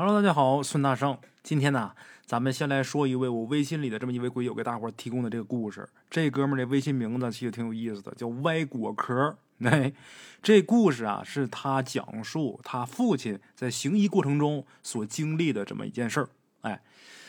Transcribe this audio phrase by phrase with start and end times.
[0.00, 1.18] Hello，大家好，孙大圣。
[1.42, 1.90] 今天呢，
[2.24, 5.88] 咱们先来说一位我微信里的这么一位鬼友给大伙提供的这个故事。
[6.08, 9.36] 这哥们儿的微信名字其实挺有意思的，叫歪果壳。
[9.64, 9.92] 哎，
[10.40, 16.28] 这故事啊，是他讲述他父亲在行医过程中所经历的这么一件事儿。
[16.60, 16.80] 哎，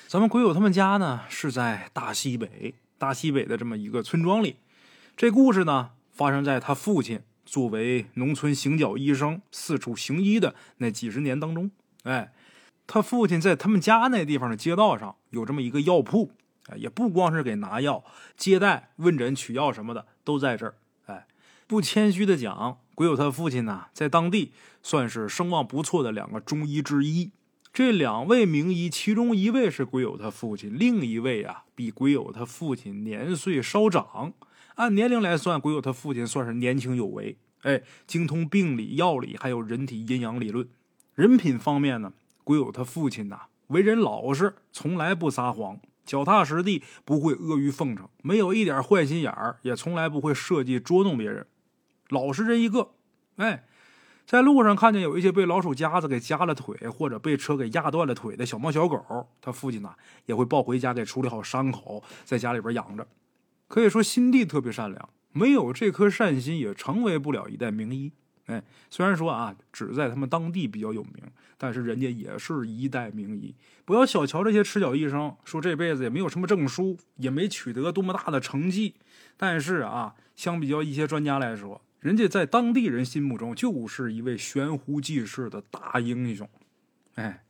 [0.08, 4.58] 咱们鬼友他们家呢是在大西北，大西北的这么一个村庄里。
[5.18, 11.72] 这故事呢，发生在他父亲作为农村行脚医生四处行医的那几十年当中。
[12.04, 12.32] 哎。
[12.92, 16.32] 他父亲在他们家那地方的街道上有这么一个药铺，
[16.70, 18.04] 哎，也不光是给拿药、
[18.36, 20.74] 接待、问诊、取药什么的都在这儿。
[21.06, 21.28] 哎，
[21.68, 27.30] 不谦虚的讲，鬼友他父亲呢，在当地算是声望不错的两个中医之一。
[27.72, 34.34] 这两位名医，其中一位是鬼友他父亲，另一位啊，比鬼友他父亲年岁稍长。
[34.74, 37.38] 按年龄来算，鬼友他父亲算是年轻有为。
[37.62, 40.68] 哎，精通病理、药理，还有人体阴阳理论。
[41.14, 42.12] 人品方面呢？
[42.50, 51.46] 鬼友他父亲呐，为人老实，从来不撒谎，脚踏实地，不会阿谀奉承，没有一点坏心眼儿，也从来不会设计捉弄别人，
[52.08, 52.90] 老实人一个。
[53.36, 53.68] 哎，
[54.26, 59.94] 在路上看见有一些被老鼠夹子给夹了腿，或者被车给压断了腿的小猫小狗，他父亲呐
[60.26, 63.08] 也会抱回家给处理好伤口，在家里边养着。
[63.68, 68.12] 可以说心地特别善良，没有这颗善心，也成为不了一代名医。
[68.50, 71.24] 哎，虽然说啊，只在他们当地比较有名，
[71.56, 73.54] 但是人家也是一代名医。
[73.86, 78.96] 不要小瞧这些赤脚医生，说这辈子也没有什么证书，也没取得多么大的成绩，
[79.38, 86.50] 但是啊，相比较一些专家来说，人家在当地人心目中就是一位悬壶济世的大英雄。
[87.16, 87.44] 哎，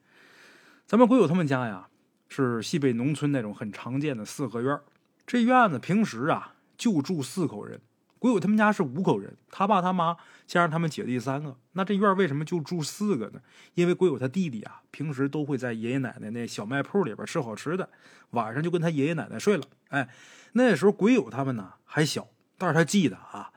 [0.85, 1.87] 咱们鬼友他们家呀，
[2.27, 4.77] 是西北农村那种很常见的四合院，
[5.25, 7.79] 这院子平时啊就住四口人。
[8.19, 11.55] 鬼友他们家是五口人，他爸他妈加上他们姐弟三个。
[11.71, 13.39] 那这院为什么就住四个呢？
[13.75, 17.89] 因为鬼友他弟弟啊，平时都会在爷爷奶奶那小卖铺里边吃好吃的，
[18.31, 19.63] 晚上就跟他爷爷奶奶睡了。
[19.87, 20.09] 哎，
[20.51, 23.53] 那时候鬼友他们呢还小，但是他记得啊，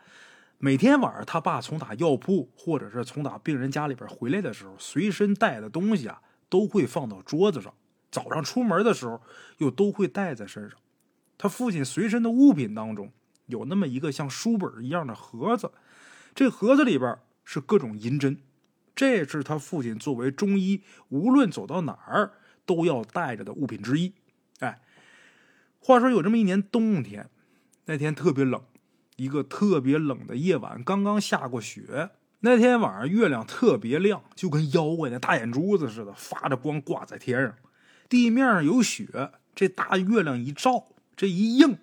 [0.59, 7.75] 每天晚上他爸从打药铺或者是从打病人家里边回来的时候，随身带的东西啊都会放到桌子上，
[8.13, 9.21] 早上出门的时候
[9.59, 10.79] 又都会带在身上。
[11.37, 13.11] 他父亲随身的物品当中。
[13.53, 15.71] 有那么一个像书本一样的盒子，
[16.35, 18.39] 这盒子里边是各种银针，
[18.97, 22.33] 这是他父亲作为中医无论走到哪儿
[22.65, 24.15] 都要带着的物品之一。
[24.61, 24.81] 哎，
[25.79, 27.29] 话说有这么一年冬天，
[27.85, 28.63] 那天特别冷，
[29.17, 32.11] 一个特别冷的夜晚，刚刚下过雪。
[32.45, 37.55] 那天晚上月亮特别亮，就跟妖怪那大眼珠子似的，发着光挂在天上。
[38.09, 41.79] 地面上有雪，这大月亮一照，这一映。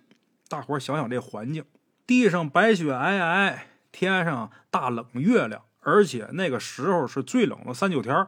[0.49, 1.63] 大伙想想这环境，
[2.07, 3.59] 地上白雪皑皑，
[3.91, 8.27] 天上大冷月亮，而且那个时候是最冷的三九天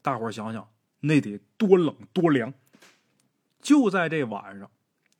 [0.00, 0.70] 大伙想想，
[1.00, 2.54] 那得多冷多凉。
[3.60, 4.70] 就在这晚上，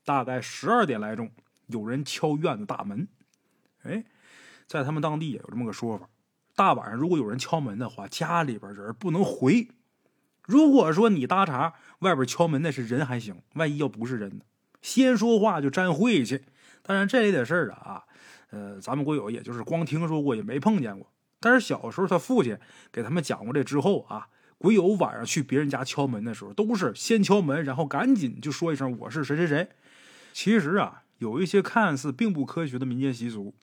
[0.05, 1.33] 大概十二点来钟，
[1.67, 3.09] 有人敲院子大门。
[3.83, 4.05] 哎，
[4.69, 6.09] 在他们当地也有这么个说法：
[6.55, 9.69] 大晚上如果有人敲门的话，家里边人不能回。
[10.45, 14.45] 如果说你搭茬，外边敲门那是人还行，万一要不是人呢？
[14.83, 16.43] 先说话就沾晦气，
[16.83, 18.05] 当然这类的事儿啊，
[18.51, 21.11] 呃，咱们国友也就是光听说过，也没碰见过。
[21.41, 22.59] 但是小时候他父亲
[22.91, 24.29] 给他们讲过这之后啊，
[24.59, 29.69] 鬼友晚上去别人家敲门的时候，都是先敲门，然后赶紧就说一声我是谁谁谁。
[30.33, 33.55] 其实啊，有一些看似并不科学的民间习俗，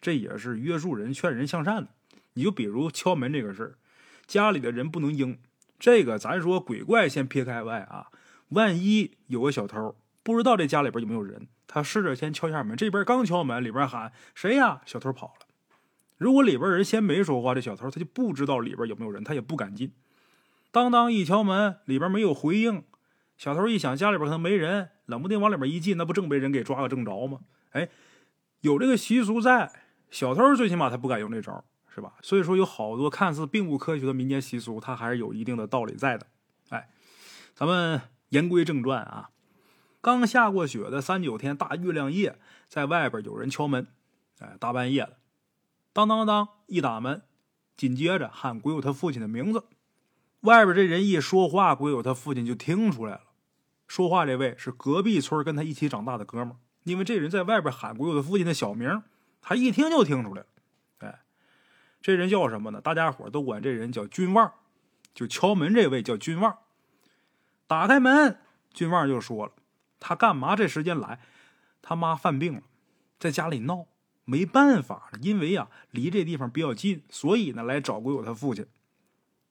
[0.00, 1.88] 这也是约束人、劝人向善的。
[2.34, 3.74] 你就比如敲门这个事儿，
[4.26, 5.38] 家里的人不能应。
[5.78, 8.08] 这个咱说鬼怪先撇开外啊，
[8.50, 9.96] 万一有个小偷。
[10.24, 12.76] 不知道这家里边有没有人，他试着先敲一下门。
[12.76, 14.80] 这边刚敲门，里边喊谁呀？
[14.84, 15.46] 小偷跑了。
[16.16, 19.92] 如果里边人先没说话，这小偷他就不知道里边有没有人，他也不敢进。
[20.72, 22.82] 当当一敲门，里边没有回应，
[23.36, 27.40] 小偷一想家里边可能没人，冷不丁往里边一进，那不正被人给抓个正着吗？
[27.72, 27.90] 哎，
[28.62, 29.70] 有这个习俗在，
[30.10, 31.62] 小偷最起码他不敢用这招，
[31.94, 32.14] 是吧？
[32.22, 36.26] 所以说有好多看似并不科学的民间习俗，它还是有一定的道理在的。
[36.70, 36.88] 哎，
[37.54, 38.00] 咱们
[38.30, 39.28] 言归正传啊。
[40.04, 43.86] 刚下过雪的三九天大月亮夜，在外边有人敲门，
[44.38, 45.16] 哎，大半夜的，
[45.94, 47.22] 当当当一打门，
[47.74, 49.64] 紧接着喊鬼友他父亲的名字。
[50.40, 53.22] 外边这人一说话，鬼友他父亲就听出来了。
[53.86, 59.02] 说话这位是隔壁村跟他一起长大的哥们儿，因为这人在外边喊鬼友他父亲的小名，
[59.40, 60.46] 他一听就听出来了。
[60.98, 61.20] 哎，
[62.02, 62.82] 这人叫什么呢？
[62.82, 64.52] 大家伙都管这人叫军旺，
[65.14, 66.58] 就敲门这位叫军旺。
[67.66, 68.38] 打开门，
[68.74, 69.52] 军旺就说了。
[70.00, 71.20] 他干嘛这时间来？
[71.82, 72.62] 他妈犯病了，
[73.18, 73.86] 在家里闹，
[74.24, 78.66] 没办法，因为啊离这地方比较近，所以呢来找鬼友他父亲。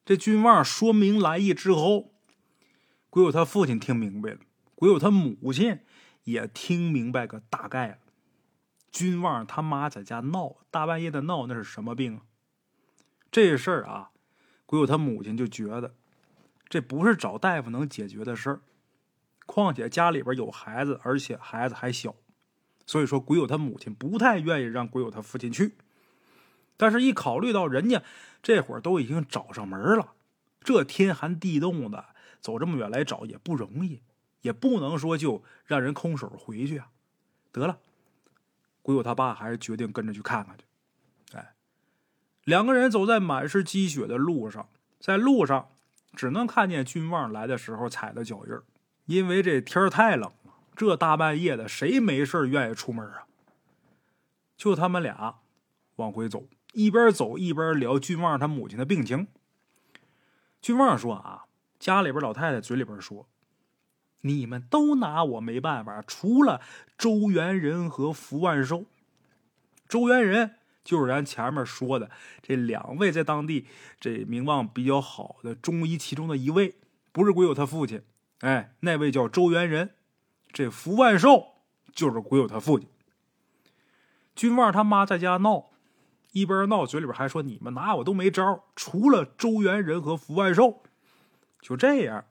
[0.04, 2.14] 这君旺说明来意之后，
[3.10, 4.40] 鬼友他父亲听明白了，
[4.76, 5.80] 鬼友他母亲
[6.24, 7.98] 也听明白个大概了。
[8.92, 12.22] 君旺他妈在家闹，大半夜的闹，那是什么病啊？
[13.32, 14.12] 这事儿啊，
[14.66, 15.96] 鬼友他母亲就觉得
[16.68, 18.62] 这不是找大夫能解决的事儿。
[19.46, 22.16] 况且家里边有孩子，而且孩子还小，
[22.86, 25.76] 所以说鬼友他母亲不太愿意让鬼友他父亲去。
[26.76, 28.02] 但是，一考虑到人家
[28.42, 30.14] 这会儿都已经找上门了，
[30.62, 32.06] 这天寒地冻的，
[32.42, 34.02] 走这么远来找也不容易，
[34.42, 36.90] 也不能说就让人空手回去啊。
[37.52, 37.78] 得了，
[38.82, 40.66] 鬼友他爸还是决定跟着去看看去。
[41.38, 41.54] 哎，
[42.44, 44.68] 两个人走在满是积雪的路上，
[45.00, 45.70] 在路上
[46.16, 48.60] 只能看见君旺来的时候踩的脚印
[49.06, 53.26] 因为这天太冷了，这大半夜的，谁没事愿意出门啊？
[54.56, 55.40] 就他们俩
[55.98, 56.46] 往回走。
[56.72, 59.28] 一边走一边聊俊旺他母亲的病情。
[60.62, 61.44] 俊旺说：“啊，
[61.78, 63.28] 家里边老太太嘴里边说，
[64.22, 66.62] 你们都拿我没办法，除了
[66.98, 68.86] 周元仁和福万寿。
[69.88, 72.10] 周元仁就是咱前面说的
[72.42, 73.68] 这两位在当地
[74.00, 76.76] 这名望比较好的中医其中的一位，
[77.12, 78.02] 不是鬼友他父亲。
[78.44, 79.96] 哎，那位叫周元仁。
[80.52, 81.64] 这福万寿
[81.96, 82.90] 就是鬼友他父亲。
[84.36, 85.70] 俊旺他妈在家闹。”
[86.34, 90.84] 一边闹，嘴里边还说：“你们拿我都没招，除了周元仁和福万寿。”
[91.62, 92.26] 就这样，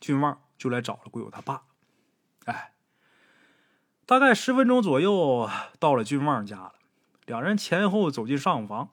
[0.00, 1.62] 俊旺就来找了鬼友他爸。
[2.46, 2.72] 哎，
[4.06, 5.48] 大概十分钟左右
[5.78, 6.74] 到了俊旺家了。
[7.26, 8.90] 两人前后走进上房。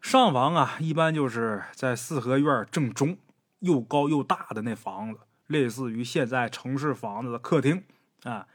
[0.00, 3.18] 上房啊，一般就是在四合院正中，
[3.58, 7.84] 又高又大的那房子，类似于现在城市房子的客厅。
[8.24, 8.46] 啊，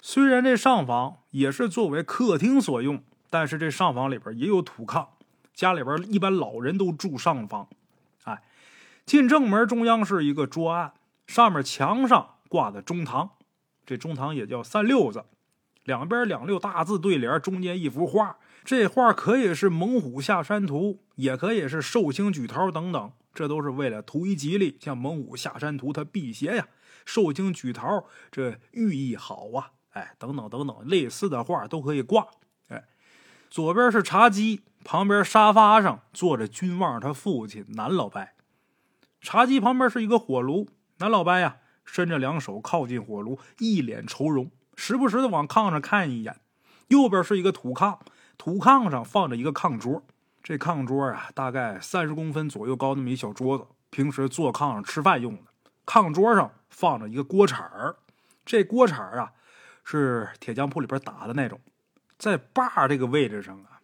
[0.00, 3.02] 虽然这上房也是作为客厅所用。
[3.32, 5.06] 但是这上房里边也有土炕，
[5.54, 7.68] 家里边一般老人都住上房。
[8.24, 8.42] 哎，
[9.06, 10.94] 进正门中央是一个桌案，
[11.28, 13.30] 上面墙上挂的中堂，
[13.86, 15.26] 这中堂也叫三六子，
[15.84, 18.38] 两边两六大字对联，中间一幅画。
[18.64, 24.76] 这画可以是猛虎下山图，也可以是寿星举桃等等，这都是为了图一吉利。
[24.80, 26.64] 像猛虎下山图，它辟邪呀；
[27.04, 29.72] 寿星举桃，这寓意好啊。
[29.90, 32.26] 哎，等等等等，类似的画都可以挂。
[32.68, 32.84] 哎
[33.50, 38.34] 左边是茶几，旁边沙发上坐着君旺他父亲南老白。
[39.20, 40.68] 茶几旁边是一个火炉，
[40.98, 46.40] 南老白呀伸着两手靠近火炉，一脸愁容，时不时的往炕上看一眼。
[46.86, 47.98] 右边是一个土炕，
[48.38, 50.04] 土炕上放着一个炕桌，
[50.42, 55.42] 这炕桌啊大概三十公分左右高，那么一小桌子，平时坐炕上吃饭用的。
[55.86, 57.96] 炕桌上放着一个锅铲儿，
[58.44, 59.32] 这锅铲儿啊
[59.84, 61.60] 是铁匠铺里边打的那种。
[62.18, 63.80] 在把这个位置上啊，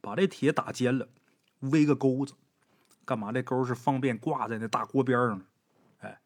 [0.00, 1.08] 把这铁打尖了，
[1.58, 2.34] 围个钩子，
[3.04, 3.32] 干嘛？
[3.32, 5.42] 这钩是方便挂在那大锅边上。
[5.98, 6.20] 哎，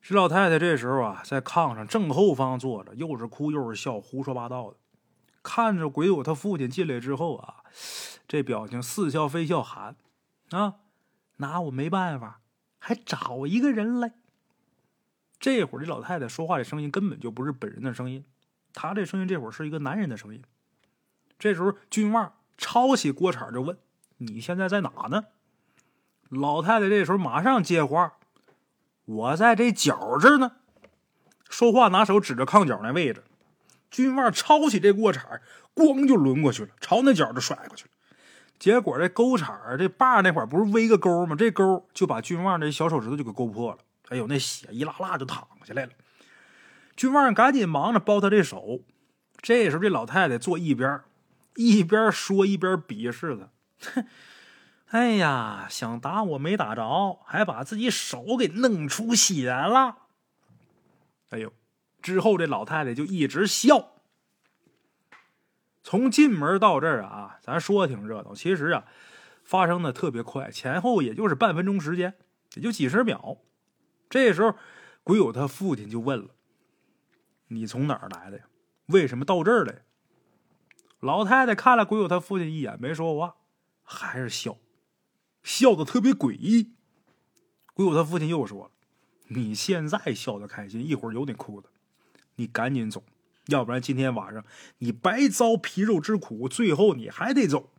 [0.00, 4.76] 这老太太这时候啊，在炕上正后方坐着，又是哭又是笑，胡说八道的。
[5.42, 7.63] 看着鬼友他父亲进来之后啊，
[8.26, 9.96] 这表情似笑非笑，喊
[10.50, 10.76] ：“啊，
[11.36, 12.40] 拿我没办法，
[12.78, 14.14] 还找一个人来。”
[15.38, 18.24] 这会儿这老太太说话的声音根本就不是本人的声音，
[18.72, 20.42] 她这声音这会儿是一个男人的声音。
[21.38, 23.76] 这时候，君旺抄起锅铲就问
[24.18, 25.26] ：“你现在在哪呢？”
[26.30, 28.14] 老太太这时候马上接话
[29.04, 30.52] ：“我在这角这呢。”
[31.50, 33.24] 说话拿手指着炕角那位置。
[33.90, 35.40] 君旺抄起这锅铲，
[35.74, 37.90] 咣就抡过去了，朝那角就甩过去了。
[38.58, 41.34] 结果这钩铲这把那块不是围个钩吗？
[41.36, 43.78] 这钩就把君旺这小手指头就给勾破了。
[44.08, 45.92] 哎呦，那血一拉拉就淌下来了。
[46.96, 48.80] 君旺赶紧忙着包他这手。
[49.40, 51.00] 这时候，这老太太坐一边。
[51.56, 54.06] 一边说一边鄙视他，哼！
[54.90, 59.98] 哎呀，想打我没打着，还把自己手给弄出血了。
[61.30, 61.52] 哎呦！
[62.02, 63.93] 之后这老太太就一直笑。
[65.84, 68.86] 从进门到这儿啊，咱说挺热闹，其实啊，
[69.44, 72.14] 发生的特别快，前后也就是半分钟时间，
[72.54, 73.36] 也就几十秒。
[74.08, 74.56] 这时候，
[75.02, 76.30] 鬼友他父亲就问了
[77.48, 78.44] ：“你从哪儿来的呀？
[78.86, 79.82] 为什么到这儿来？”
[81.00, 83.36] 老太太看了鬼友他父亲一眼，没说话，
[83.82, 84.56] 还是笑，
[85.42, 86.72] 笑的特别诡异。
[87.74, 88.72] 鬼友他父亲又说
[89.28, 91.68] ：“你现在笑得开心，一会儿有你哭的，
[92.36, 93.04] 你赶紧走，
[93.46, 94.44] 要不然今天晚上
[94.78, 97.70] 你白遭皮肉之苦，最后你还得走。”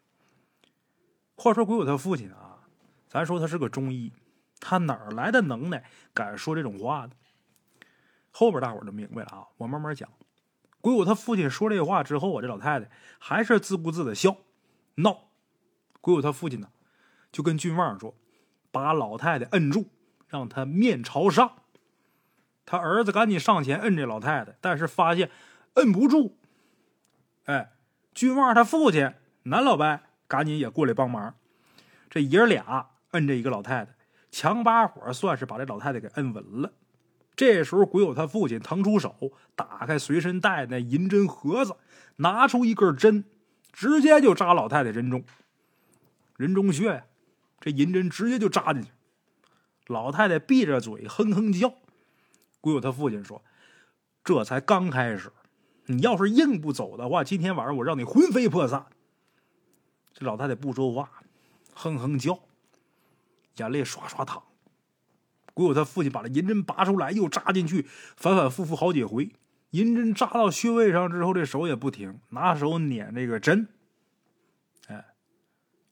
[1.36, 2.68] 话说鬼友他父亲啊，
[3.08, 4.14] 咱说他是个中医，
[4.60, 7.12] 他哪来的能耐，敢说这种话呢？
[8.32, 10.10] 后边大伙儿就明白了啊，我慢慢讲。
[10.82, 14.38] 鬼友他父亲说这话之后啊，这老太太还是自顾自的笑，
[14.96, 15.30] 闹。
[16.00, 16.70] 鬼友他父亲呢，
[17.32, 18.16] 就跟君旺说
[18.72, 19.88] ：“把老太太摁住，
[20.28, 21.64] 让她面朝上。
[22.66, 25.32] 他儿子赶紧上前摁这老太太，但是发现
[25.76, 26.38] 摁不住。
[27.46, 27.72] 哎，
[28.14, 29.14] 军旺他父亲
[29.44, 31.36] 南老伯赶紧也过来帮忙。
[32.10, 33.96] 这爷儿俩摁着一个老太太，
[34.32, 36.74] 强把火算是把这老太太给摁稳了。
[37.36, 41.76] 这时候，鬼友他父亲腾出手，打开随身带那银针盒子，
[42.18, 43.26] 拿出一根针，
[43.74, 45.24] 直接就扎老太太人中。
[46.38, 47.06] 人中穴呀，
[47.60, 48.90] 这银针直接就扎进去。
[49.88, 51.74] 老太太闭着嘴哼哼叫。
[52.62, 53.44] 鬼友他父亲说
[54.24, 55.32] ：“这才刚开始，
[55.88, 58.86] 你要是硬不走的话，今天晚上我让你魂飞魄散。”
[60.14, 61.10] 这老太太不说话，
[61.74, 62.40] 哼哼叫，
[63.58, 64.42] 眼泪刷刷淌。
[65.54, 69.32] 鬼友他父亲把这银针拔出来，又扎进去，反反复复好几回。
[69.72, 73.68] 银针扎到穴位上之后，这手也不停，拿手捻这个针。
[74.88, 75.06] 哎，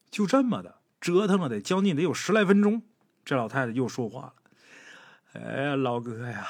[0.10, 2.82] 就这么的折腾了得将近得有十来分钟。
[3.26, 4.34] 这老太太又说话了。
[5.34, 6.48] 哎呀，老哥呀，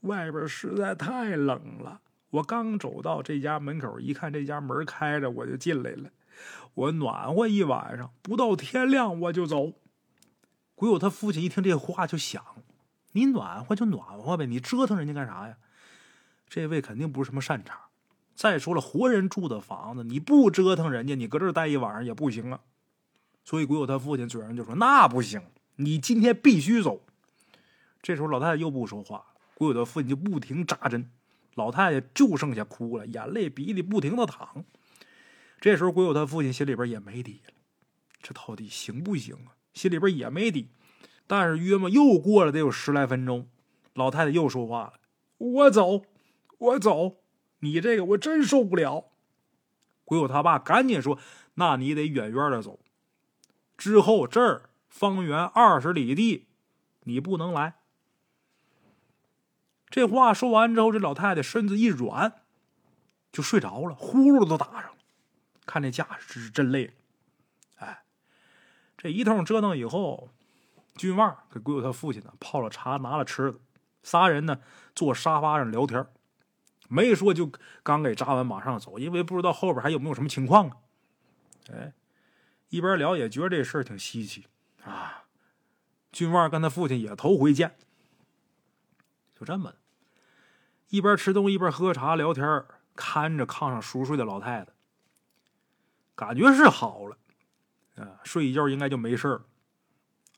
[0.00, 2.00] 外边实在太冷了。
[2.32, 6.10] 我刚走到这家门口，一看这家门开着，我就进来了。
[6.74, 9.74] 我暖和一晚上，不到天亮我就走。
[10.74, 12.42] 鬼友他父亲一听这话就想：
[13.12, 15.56] 你暖和就暖和呗，你折腾人家干啥呀？
[16.48, 17.78] 这位肯定不是什么善茬。
[18.34, 22.60] 再说了，活人住的房子，你不折腾人家，你搁这待一晚上也不行啊。
[23.44, 25.42] 所以鬼友他父亲嘴上就说：“那不行，
[25.76, 27.02] 你今天必须走。”
[28.00, 29.22] 这时候，老太太又不说话，
[29.54, 31.10] 鬼友的父亲就不停扎针，
[31.54, 34.64] 老太太就剩下哭了，眼泪鼻涕不停的淌。
[35.60, 37.52] 这时候，鬼友他父亲心里边也没底了，
[38.20, 39.54] 这到底行不行啊？
[39.74, 40.70] 心里边也没底。
[41.26, 43.48] 但是约莫又过了得有十来分钟，
[43.94, 44.94] 老太太又说话了
[45.38, 46.02] ：“我走，
[46.58, 47.18] 我走，
[47.60, 49.12] 你这个我真受不了。”
[50.04, 51.18] 鬼友他爸赶紧说
[51.54, 52.80] ：“那你得远远的走，
[53.78, 56.48] 之后这儿方圆二十里地，
[57.04, 57.76] 你不能来。”
[59.92, 62.40] 这话说完之后，这老太太身子一软，
[63.30, 64.96] 就睡着了，呼噜都打上了。
[65.66, 66.94] 看这架势是真累。
[67.76, 68.02] 哎，
[68.96, 70.30] 这一通折腾以后，
[70.96, 73.58] 军旺给鬼友他父亲呢泡了茶，拿了吃的，
[74.02, 74.62] 仨人呢
[74.94, 76.06] 坐沙发上聊天，
[76.88, 80.76] 没说就刚给扎完马上走，因为不知道后边还有没有什么情况啊。
[81.70, 81.92] 哎，
[82.70, 84.46] 一边聊也觉得这事儿挺稀奇
[84.84, 85.24] 啊。
[86.10, 87.76] 军旺跟他父亲也头回见，
[89.38, 89.74] 就这么。
[90.92, 92.44] 一边吃东西一边喝茶聊天，
[92.94, 94.72] 看着炕上熟睡的老太太，
[96.14, 97.16] 感觉是好了，
[97.96, 99.46] 啊，睡一觉应该就没事了。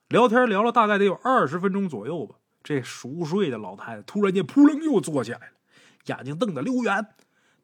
[0.06, 5.54] 聊天聊了大概得有二十分钟左右吧，这熟睡的老太太突然间扑棱又坐起来了，
[6.04, 7.04] 眼睛瞪得溜圆，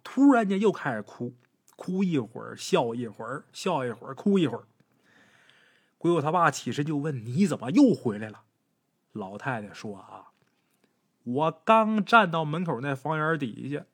[0.03, 1.37] 突然间又开始哭，
[1.77, 4.65] 哭一会儿笑一会儿，笑一会儿哭一会儿。
[5.97, 8.43] 鬼友他爸起身就问：“你怎么又回来了？”
[9.15, 10.27] 老太太说：“啊。”
[11.25, 13.85] 我刚站到门口那房檐底下，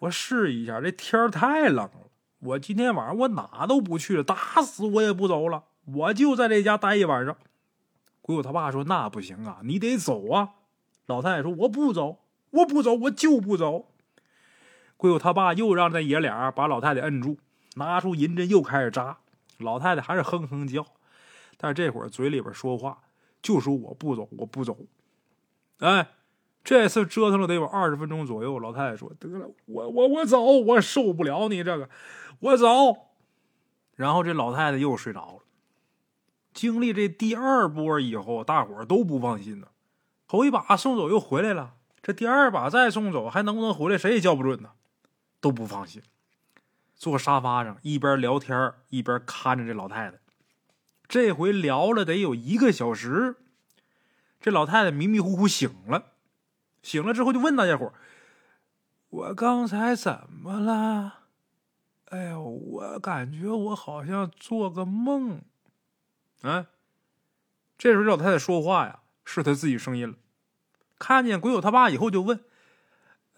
[0.00, 2.10] 我试一下，这天太冷了。
[2.40, 7.36] 我今天晚上我哪都不去了，打死我也不走了，我就在这家待一晚上。
[8.22, 10.50] 鬼友他爸说：“那不行啊，你得走啊。”
[11.06, 13.92] 老太太说：“我不走，我不走，我就不走。”
[14.96, 17.38] 鬼友他爸又让那爷俩把老太太摁住，
[17.74, 19.18] 拿出银针又开始扎。
[19.58, 20.86] 老太太还是哼哼叫，
[21.56, 23.02] 但是这会儿嘴里边说话
[23.42, 24.76] 就说：“我不走，我不走。”
[25.80, 26.08] 哎，
[26.64, 28.58] 这次折腾了得有二十分钟左右。
[28.58, 31.88] 老太太说：“得了，我我我走，我受不了你这个，
[32.40, 32.66] 我走。”
[33.96, 35.38] 然后这老太太又睡着了。
[36.52, 39.68] 经历这第二波以后，大伙儿都不放心呢。
[40.28, 44.70] 头一把送走又回来了，这第二把再送走还能不能回来，谁也叫不准呢，
[45.40, 46.02] 都不放心。
[46.94, 50.18] 坐沙发上一边聊天一边看着这老太太，
[51.08, 53.36] 这回聊了得有一个小时。
[54.40, 56.12] 这老太太迷迷糊糊醒了，
[56.82, 57.92] 醒了之后就问大家伙
[59.10, 61.24] 我刚才怎么了？
[62.06, 65.42] 哎呦，我感觉我好像做个梦。”
[66.42, 66.66] 啊，
[67.76, 70.16] 这时候老太太说话呀，是她自己声音了。
[70.98, 72.42] 看见鬼友他爸以后，就问：“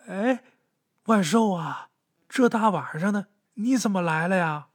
[0.06, 0.44] 哎，
[1.06, 1.88] 万寿啊，
[2.28, 4.68] 这大晚上的你怎么来了呀？”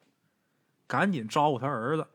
[0.88, 2.08] 赶紧招呼他儿子：“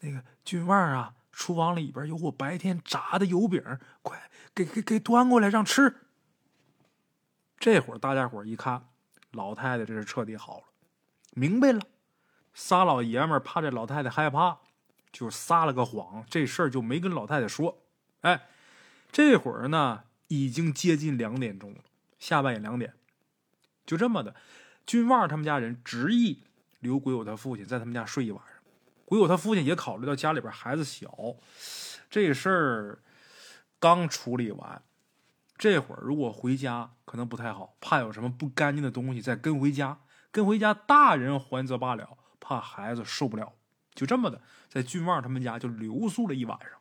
[0.00, 3.62] 那个君旺啊。”厨房里边有我白天炸的油饼，
[4.00, 5.94] 快给给给端过来让吃。
[7.58, 8.88] 这会儿大家伙一看，
[9.32, 10.64] 老太太这是彻底好了，
[11.32, 11.80] 明白了。
[12.54, 14.60] 仨老爷们怕这老太太害怕，
[15.12, 17.82] 就撒了个谎，这事儿就没跟老太太说。
[18.22, 18.46] 哎，
[19.12, 21.80] 这会儿呢已经接近两点钟了，
[22.18, 22.94] 下半夜两点。
[23.84, 24.34] 就这么的，
[24.86, 26.42] 军旺他们家人执意
[26.80, 28.55] 留鬼友他父亲在他们家睡一晚上。
[29.06, 31.10] 鬼友他父亲也考虑到家里边孩子小，
[32.10, 33.02] 这事儿
[33.78, 34.82] 刚处理完，
[35.56, 40.00] 这会儿如果回家可能不太好，怕有什么不干净的东西再跟回家。
[40.32, 43.54] 跟回家，大人还则罢了，怕孩子受不了。
[43.94, 46.72] 就这么的，在俊旺他们家就留宿了一晚上。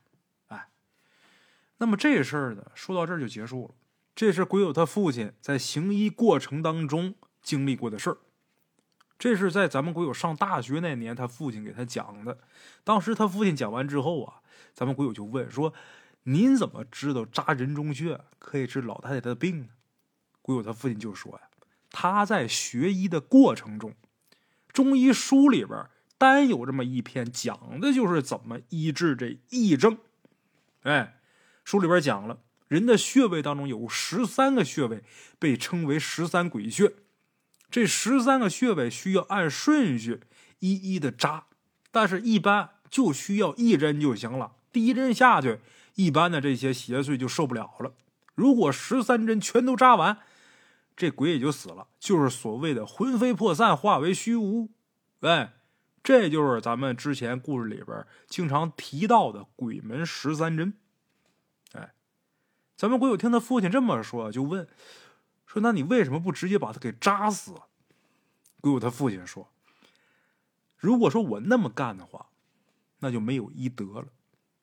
[0.48, 0.68] 哎，
[1.78, 3.76] 那么这事儿呢，说到这儿就结束了。
[4.14, 8.18] 这是鬼友他父亲在行医过程当中经历过的事儿。
[9.18, 12.38] 这是在咱们鬼友上大学那年，他父亲给他讲的。
[12.84, 14.42] 当时他父亲讲完之后啊，
[14.74, 15.74] 咱们鬼友就问说
[16.24, 19.68] ：“您怎么知道扎人中穴可以治老太太的病呢？”
[20.44, 21.42] 鬼友他父亲就说呀。
[21.92, 23.96] 他在学医的过程中，
[24.68, 25.86] 中医书里边
[26.18, 29.98] 单有这么一篇，讲的就是怎么医治这癔症。
[30.82, 31.22] 哎，
[31.64, 35.06] 书里边讲了，人的穴位当中有十三个穴位，
[35.40, 36.92] 被称为十三鬼穴。
[37.76, 40.22] 这十三个穴位需要按顺序
[40.60, 41.48] 一一的扎，
[41.92, 44.54] 但是一般就需要一针就行了。
[44.72, 45.60] 第一针下去，
[45.96, 47.92] 一般的这些邪祟就受不了了。
[48.34, 50.20] 如果十三针全都扎完，
[50.96, 54.70] 这鬼也就死了，就是所谓的魂飞魄散，化为虚无。
[55.20, 55.56] 哎，
[56.02, 60.76] 这就是咱们之前故事里边经常提到的鬼门十三针。
[61.74, 61.92] 哎，
[62.78, 64.66] 咱们鬼友听他父亲这么说，就问
[65.56, 67.54] 说：“那你为什么不直接把他给扎死？”
[68.60, 69.48] 鬼友他父亲说
[70.78, 72.28] ：“如果说我那么干的话，
[73.00, 74.08] 那就没有医德了。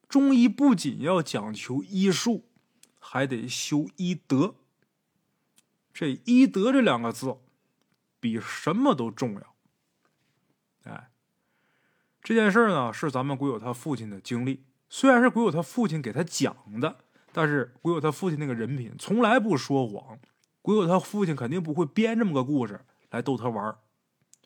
[0.06, 2.44] 中医不仅要讲求医术，
[2.99, 4.56] 还得修医德。”
[5.94, 7.38] 这医德这两个字，
[8.20, 9.54] 比什么都重要。
[10.84, 11.11] 哎，
[12.22, 20.18] 这件事呢是咱们鬼友他父亲的经历，虽然是鬼友他父亲给他讲的，但是鬼友他父亲那个人品从来不说谎，
[20.62, 23.76] 鬼友他父亲肯定不会编这么个故事来逗他玩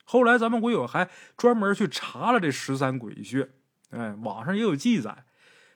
[0.04, 3.50] 后来咱们鬼友还专门去查了这十三鬼穴，
[3.90, 5.24] 哎，网上也有记载。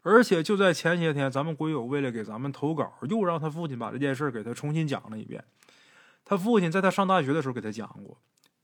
[0.03, 5.45] 而且就在前些天，咱们鬼友为了给咱们投稿，又让他父亲把这件事给他重新讲了一遍。
[6.25, 8.19] 他父亲在他上大学的时候给他讲过，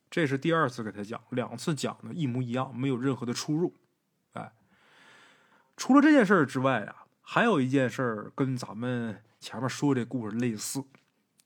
[0.08, 3.74] 这是第二次给他讲，两次讲的一模一样，没有任何的出入。
[4.32, 4.52] 哎，
[5.76, 10.84] 除了这件事之外啊，还有一件事跟咱们前面说这故事类似。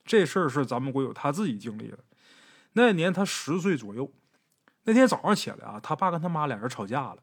[0.05, 1.99] 这事儿是咱们国友他自己经历的。
[2.73, 4.11] 那年他十岁左右，
[4.83, 7.17] 那天早上起来啊，他爸跟他妈俩人吵架了。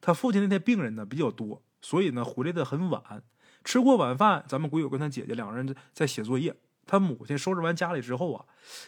[0.00, 3.22] 他父亲那天病人呢比较多，所以呢回来的很晚。
[3.64, 6.56] 吃过晚饭，咱们鬼友跟他姐姐两个人在写作业。
[6.84, 8.44] 他母亲收拾完家里之后啊，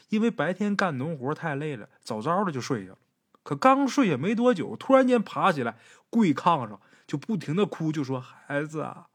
[0.09, 2.99] 因为白天干农活太累了，早早的就睡下了。
[3.45, 5.77] 可刚睡下没多久，突然间爬起来，
[6.11, 9.07] 跪炕上就不停的哭，就说：“孩子啊，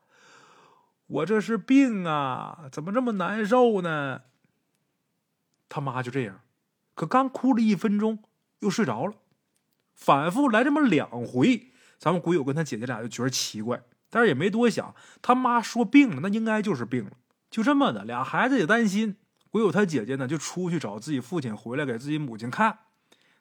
[1.10, 4.22] 我这是病啊，怎么这么难受呢？”
[5.67, 6.41] 他妈就这样，
[6.93, 8.24] 可刚哭了一分钟，
[8.60, 9.13] 又睡着了。
[9.93, 14.95] 反复来这么两回，咱们鬼友跟他姐姐俩就觉得奇怪，但是也没多想。
[15.22, 17.12] 他妈说病了，那应该就是病了。
[17.50, 19.17] 就这么的，俩孩子也担心。
[19.50, 22.78] 鬼友他姐姐呢，就出去找自己父亲回来给自己母亲看。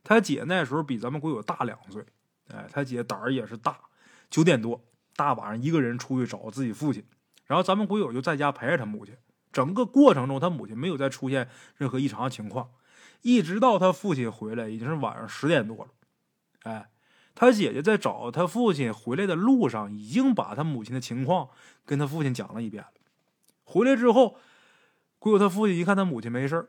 [0.03, 2.05] 他姐那时候比咱们鬼友大两岁，
[2.49, 3.79] 哎，他姐胆儿也是大。
[4.31, 4.83] 九点多，
[5.15, 7.05] 大晚上一个人出去找自己父亲，
[7.49, 9.17] 然后咱们鬼友就在家陪着他母亲。
[9.51, 12.71] 整个过程中，他母亲没有再出现任何异常情况，
[13.23, 15.91] 一直到他父亲回来已经是晚上十点多了。
[16.65, 16.91] 哎，
[17.35, 21.49] 他姐姐在找他父亲回来的路上，已经把他母亲的情况
[21.87, 22.91] 跟他父亲讲了一遍了。
[23.65, 24.37] 回来之后，
[25.19, 26.69] 鬼友他父亲一看他母亲没事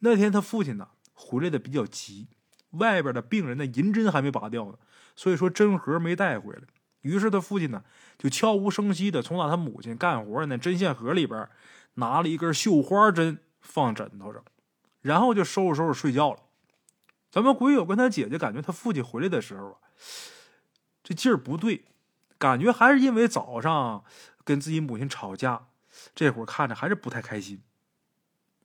[0.00, 2.28] 那天他父亲呢回来的比较急，
[2.72, 4.74] 外边的病人的银针还没拔掉呢，
[5.16, 6.62] 所以说针盒没带回来。
[7.02, 7.84] 于是他父亲呢
[8.18, 11.48] 就悄无声息的从他他母亲干活那针线盒里边
[11.94, 14.42] 拿了一根绣花针放枕头上，
[15.00, 16.40] 然后就收拾收拾睡觉了。
[17.30, 19.78] 咱们鬼友跟他姐姐感觉他父亲回来的时候啊，
[21.02, 21.84] 这劲儿不对，
[22.38, 24.04] 感觉还是因为早上
[24.44, 25.66] 跟自己母亲吵架。
[26.14, 27.60] 这会儿看着还是不太开心，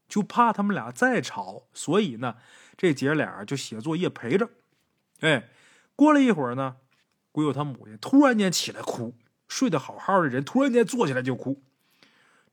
[0.08, 2.36] 就怕他们俩再吵，所以呢，
[2.78, 4.50] 这姐俩就写作业陪着。
[5.22, 5.50] 哎，
[5.96, 6.76] 过了一会儿呢，
[7.34, 9.13] 鬼友他母亲突然间起来哭，
[9.50, 11.62] 睡得好好的人突然间坐起来就哭，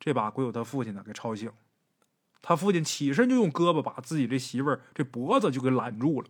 [0.00, 1.52] 这把鬼友他父亲呢给吵醒。
[2.42, 6.28] 他父亲起身就用胳膊把自己这媳妇儿这脖子就给揽住了，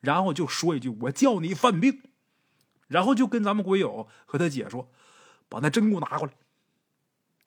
[0.00, 2.00] 然后就说一句：“我叫你犯病。”
[2.86, 4.90] 然后就跟咱们鬼友和他姐说
[5.50, 6.32] ：“把那针给我拿过来。”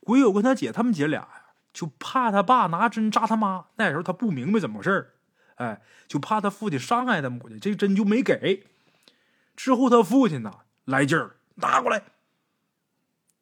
[0.03, 3.67] 鬼友跟他姐他们姐俩呀，就怕他爸拿针扎他妈。
[3.77, 5.13] 那时候他不明白怎么回事
[5.55, 8.67] 哎，就怕他父亲伤害他母亲，这针就没给。
[9.63, 10.51] 之后他父亲呢
[10.85, 12.01] 来劲儿，拿过来，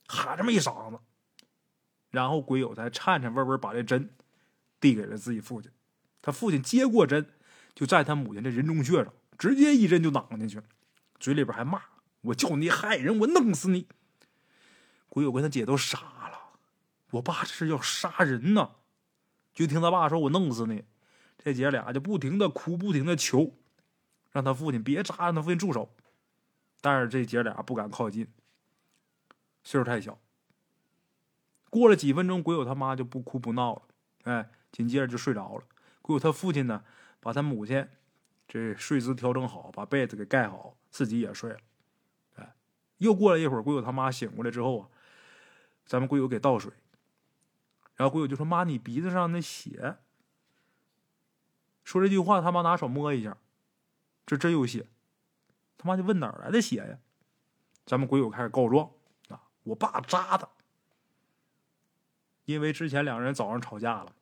[0.05, 0.99] 喊这么一嗓子，
[2.09, 4.13] 然后鬼友才颤颤巍巍把这针
[4.81, 5.71] 递给了自己父亲。
[6.21, 7.25] 他父亲接过针，
[7.73, 10.65] 就在他母亲这人中穴上直接一针就攮进去了，
[11.21, 11.81] 嘴里边还骂
[12.19, 13.87] ：“我叫你害人，我弄死你！”
[15.07, 16.59] 鬼友跟他姐都傻了，
[17.11, 18.71] 我爸这是要杀人呢！
[19.53, 20.83] 就听他爸说：“我弄死你！”
[21.41, 23.55] 这姐俩就不停的哭，不停的求，
[24.31, 25.95] 让他父亲别扎，让他父亲住手。
[26.81, 28.27] 但是这姐俩不敢靠近，
[29.63, 30.19] 岁数太小。
[31.69, 33.81] 过了几分钟，鬼友他妈就不哭不闹了，
[34.23, 35.63] 哎，紧接着就睡着了。
[36.01, 36.83] 鬼友他父亲呢，
[37.19, 37.87] 把他母亲
[38.47, 41.59] 这睡姿调整好，把被子给盖好，自己也睡了。
[42.35, 42.55] 哎，
[42.97, 44.89] 又过了一会儿，鬼友他妈醒过来之后啊，
[45.85, 46.71] 咱们鬼友给倒水，
[47.95, 49.97] 然后鬼友就说：“妈，你鼻子上那血。”
[51.83, 53.37] 说这句话，他妈拿手摸一下，
[54.25, 54.87] 这真有血。
[55.79, 56.99] 他妈就问哪儿来的血呀？
[57.85, 58.91] 咱们鬼友开始告状
[59.29, 59.41] 啊！
[59.63, 60.47] 我爸扎的，
[62.45, 64.13] 因为之前两个人早上吵架了。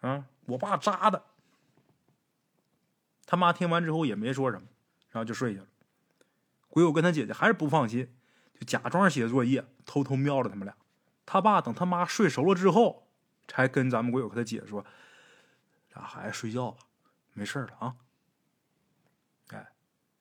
[0.00, 1.22] 啊，我爸扎的。
[3.26, 4.66] 他妈听完之后也没说什么，
[5.10, 5.66] 然后就睡下了。
[6.68, 8.12] 鬼友跟他姐姐还是不放心，
[8.54, 10.74] 就假装写作业，偷偷瞄着他们俩。
[11.26, 13.06] 他爸等他妈睡熟了之后，
[13.46, 14.84] 才跟咱们鬼友和他姐说
[15.94, 16.78] ：“俩孩子睡觉吧，
[17.34, 17.96] 没事了啊。”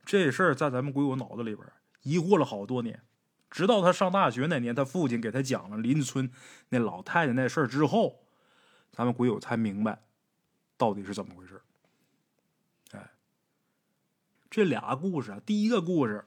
[0.05, 1.67] 这事儿在咱们鬼友脑子里边
[2.03, 3.01] 疑惑了好多年，
[3.49, 6.29] 直到他上大学那年，他父亲给他讲了邻村
[6.69, 8.23] 那老太太那事儿之后，
[8.91, 10.03] 咱们鬼友才明白
[10.77, 11.59] 到底是怎么回事。
[12.91, 13.11] 哎，
[14.49, 16.23] 这俩故事啊，第一个故事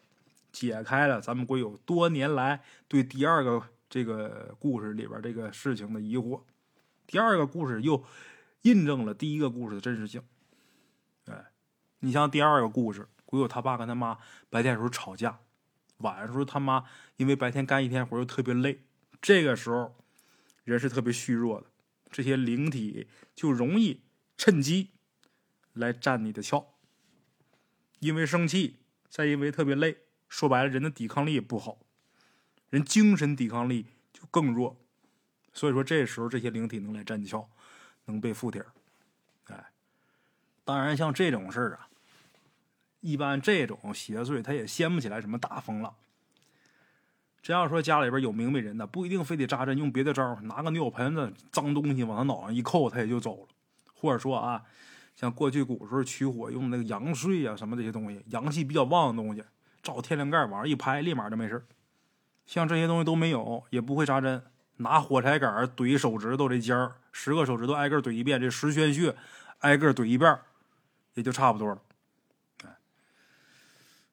[0.50, 6.42] 解开了咱们鬼友多年来对第二个这个故事里边这个事情的疑惑，
[7.06, 8.04] 第二个故事又
[8.62, 10.20] 印证了第一个故事的真实性。
[11.26, 11.52] 哎，
[12.00, 13.08] 你像第二个故事。
[13.30, 14.16] 鬼友他爸跟他妈
[14.48, 15.40] 白天时候吵架，
[15.98, 16.86] 晚上时候他妈
[17.18, 18.80] 因为白天干一天活又特别累，
[19.20, 19.94] 这个时候
[20.64, 21.66] 人是特别虚弱的，
[22.10, 24.00] 这些灵体就容易
[24.38, 24.92] 趁机
[25.74, 26.64] 来占你的窍。
[27.98, 28.76] 因为生气，
[29.10, 31.76] 再因为特别累，说白了人的抵抗力也不好，
[32.70, 34.80] 人精神抵抗力就更弱，
[35.52, 37.46] 所以说这时候这些灵体能来占窍，
[38.06, 38.62] 能被附体
[39.48, 39.70] 哎，
[40.64, 41.87] 当然像这种事儿啊。
[43.00, 45.94] 一般这种邪祟，他也掀不起来什么大风浪。
[47.40, 53.48] 真要说家里边有明白人的，不一定非得扎针，用别的招拿个尿盆子、脏东西往他脑上一扣，他也就走了。
[53.94, 54.62] 或者说啊，
[55.14, 59.42] 像过去古时候取火用那个阳穗啊什么这些东西，阳气比较旺的东西，
[59.82, 61.64] 照天灵盖往上一拍，立马就没事
[62.44, 64.42] 像这些东西都没有，也不会扎针，
[64.78, 69.14] 拿火柴杆怼手指头这尖儿，十个手指头挨个怼一遍，这十宣穴
[69.60, 70.38] 挨个怼一遍，
[71.14, 71.80] 也就差不多了。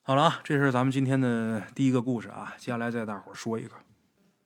[0.08, 2.54] 好了啊，这是咱们今天的第一个故事啊。
[2.60, 3.76] 接下来再大伙说一个，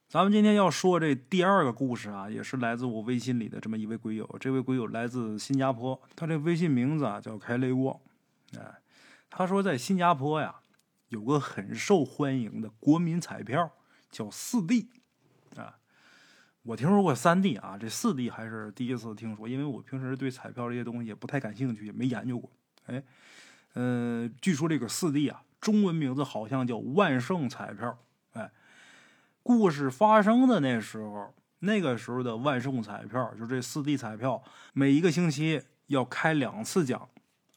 [0.07, 4.25] 咱们今天要说这第二个故事啊，也是来自我微信里的这么一位鬼友。
[4.39, 8.01] 这位鬼友来自新加坡，他这微信名字啊叫开雷沃。
[8.57, 8.79] 哎，
[9.29, 10.55] 他说在新加坡呀，
[11.09, 13.69] 有个很受欢迎的国民彩票
[14.09, 14.87] 叫四 D
[15.57, 15.75] 啊。
[16.61, 22.49] 我听说过三 D 啊，这四 D 还是第一次听说，因为我平时对彩票这些东西也不太感兴趣，也没研究过。
[22.85, 23.03] 哎，
[23.73, 25.43] 嗯，据说这个四 D 啊。
[25.61, 27.97] 中文名字好像叫万圣彩票，
[28.31, 28.49] 哎，
[29.43, 34.41] 故事发生的那时候，那个时候的万圣彩票，就这四 D 彩票，
[34.73, 37.09] 每一个星期要开两次奖，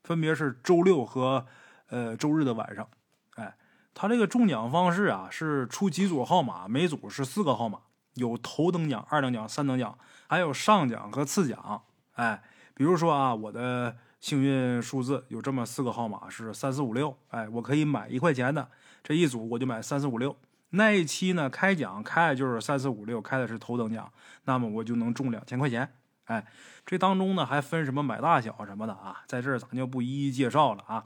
[0.02, 1.46] 分别是周六和
[1.90, 2.88] 呃周日的晚上，
[3.36, 3.56] 哎，
[3.94, 7.78] 它这个中奖方式啊是出几组号码，每组是四个号码，
[8.14, 11.82] 有头等奖、二等奖、三等奖，还有上奖和次奖，
[12.14, 12.42] 哎，
[12.74, 13.96] 比如说啊，我的。
[14.22, 18.70] 幸运数字有这么四个号码是三四五六，哎，我可以买一块钱的
[19.02, 20.36] 这一组，我就买三四五六。
[20.70, 24.10] 那一期呢，开奖开的就是三四五六，开的是头等奖，
[24.44, 25.96] 那么我就能中两千块钱。
[26.26, 26.46] 哎，
[26.86, 31.04] 这当中呢还分什么买大小什么的啊，在这儿咱就不一一介绍了啊。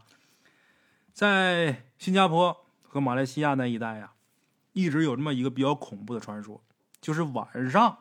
[1.14, 4.12] 在新加坡和马来西亚那一带呀，
[4.74, 6.62] 一直有这么一个比较恐怖的传说，
[7.00, 7.96] 就是晚上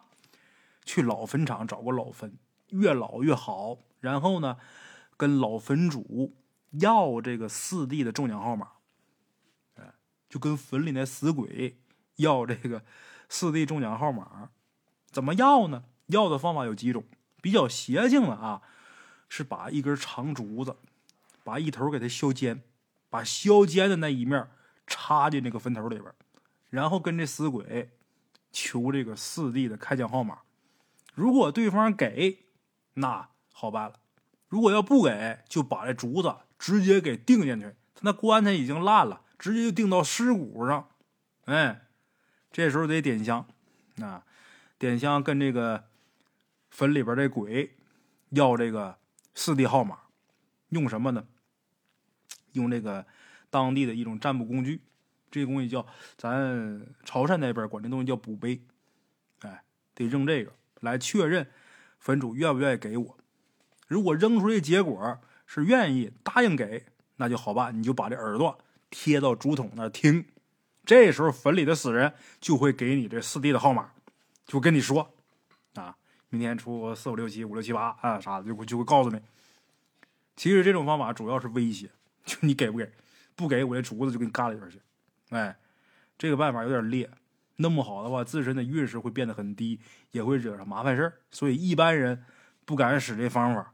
[0.84, 2.38] 去老坟场找个老坟，
[2.72, 4.58] 越老越好，然后呢。
[5.18, 6.36] 跟老坟主
[6.72, 8.72] 要这个四弟的中奖号码，
[9.76, 9.94] 哎，
[10.30, 11.78] 就跟坟里那死鬼
[12.18, 12.84] 要这个
[13.30, 14.50] 四弟中奖号码，
[15.08, 15.86] 怎么要呢？
[16.08, 17.04] 要的方法有几种，
[17.42, 18.62] 比较邪性的啊，
[19.28, 20.76] 是把一根长竹子，
[21.44, 22.62] 把一头给它削尖，
[23.10, 24.48] 把削尖的那一面
[24.86, 26.14] 插进这个坟头里边，
[26.70, 27.90] 然后跟这死鬼
[28.52, 30.40] 求这个四弟的开奖号码，
[31.16, 32.46] 如果对方给，
[32.96, 34.00] 那好办了。
[34.48, 37.76] 如果要不给，就把这竹子直接给钉进去。
[37.94, 40.90] 他那棺材已经烂了，直接就钉到尸骨上。
[41.46, 41.88] 哎，
[42.52, 43.48] 这时候得点香
[44.02, 44.24] 啊，
[44.78, 45.86] 点香跟这个
[46.70, 47.76] 坟里边这鬼
[48.30, 48.98] 要这个
[49.34, 50.00] 四 D 号码，
[50.70, 51.26] 用什么呢？
[52.54, 53.06] 用这个
[53.50, 54.82] 当地的一种占卜工具，
[55.30, 55.86] 这东西叫
[56.18, 58.62] 咱潮汕那边管这东西叫卜碑，
[59.42, 61.50] 哎，得扔这个来确认
[62.00, 63.18] 坟主愿不愿意给我。
[63.88, 66.86] 如果扔出这结果是愿意答应给，
[67.18, 68.58] 那就好办，你就把这耳朵
[68.90, 70.26] 贴到竹筒那听。
[70.86, 73.92] 这时候坟里的死人就会给你这四弟的号码，
[74.46, 75.14] 就跟你说
[75.76, 75.96] 啊，
[76.30, 79.20] 明天出四五六七五六七八啊啥的，就会就会告诉你。
[80.36, 81.90] 其实这种方法主要是威胁，
[82.26, 82.92] 就你给不给，
[83.36, 84.82] 不给我这竹子就给你嘎里边去。
[85.30, 85.58] 哎，
[86.18, 87.10] 这个办法有点烈，
[87.58, 89.80] 弄不好的话，自身的运势会变得很低，
[90.12, 91.14] 也会惹上麻烦事儿。
[91.32, 92.26] 所以一般人
[92.66, 93.74] 不敢使这方法。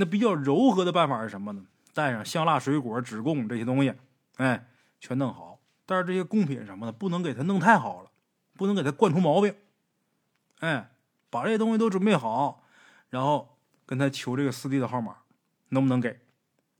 [0.00, 1.66] 那比较柔和的办法是什么呢？
[1.92, 3.92] 带上香蜡、水果、纸供这些东西，
[4.36, 4.68] 哎，
[5.00, 5.58] 全弄好。
[5.84, 8.10] 但是这些贡品什么的，不能给他弄太好了，
[8.54, 9.52] 不能给他惯出毛病。
[10.60, 10.92] 哎，
[11.30, 12.62] 把这些东西都准备好，
[13.10, 15.16] 然后跟他求这个四弟的号码，
[15.70, 16.20] 能不能给？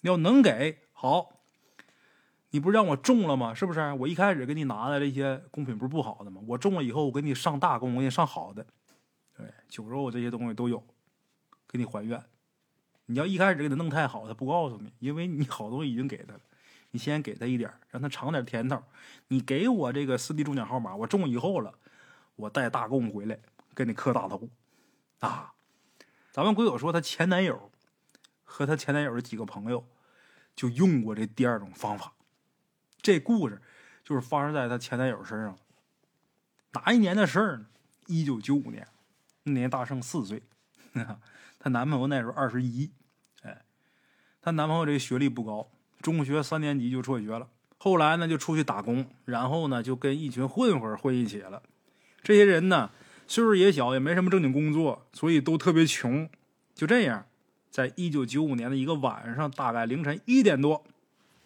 [0.02, 1.40] 要能给，好。
[2.50, 3.52] 你不是让我中了吗？
[3.52, 3.92] 是不是？
[3.94, 6.40] 我一开始给你拿的这些贡品不是不好的吗？
[6.46, 8.64] 我中了以后，我给你上大供，我给你上好的。
[9.37, 10.85] 对，酒肉这些东西都有，
[11.66, 12.22] 给你还愿。
[13.11, 16.40] 你要一开始给他弄太好，他不告诉你，因为你好东西已经给他了。
[16.90, 18.83] 你先给他一点，让他尝点甜头。
[19.29, 21.73] 你给我这个四 D 中奖号码，我中以后了，
[22.37, 23.38] 我带大供回来
[23.75, 24.49] 跟你磕大头
[25.21, 25.53] 啊！
[26.31, 27.71] 咱们鬼友说，他前男友
[28.44, 29.87] 和他前男友的几个朋友
[30.55, 32.12] 就用过这第二种方法。
[33.01, 33.61] 这故事
[34.05, 35.59] 就是发生在他前男友身上。
[36.73, 37.66] 哪一年的事儿呢？
[38.07, 38.87] 一九九五年，
[39.42, 40.42] 那年大胜四岁，
[41.59, 42.90] 她男朋友那时候二十一。
[43.42, 43.62] 哎，
[44.40, 45.71] 她男朋友这个学历不高。
[46.01, 51.61] 中学三年级就辍学了，后来呢就出去打工，然后呢就跟一群混混混一起了。
[52.23, 52.90] 这些人呢
[53.27, 56.31] 岁数也小，也没什么正经工作，所以都特别穷。
[56.73, 57.27] 就这样，
[57.68, 60.85] 在一九九五年的一个晚上，大概凌晨一点多，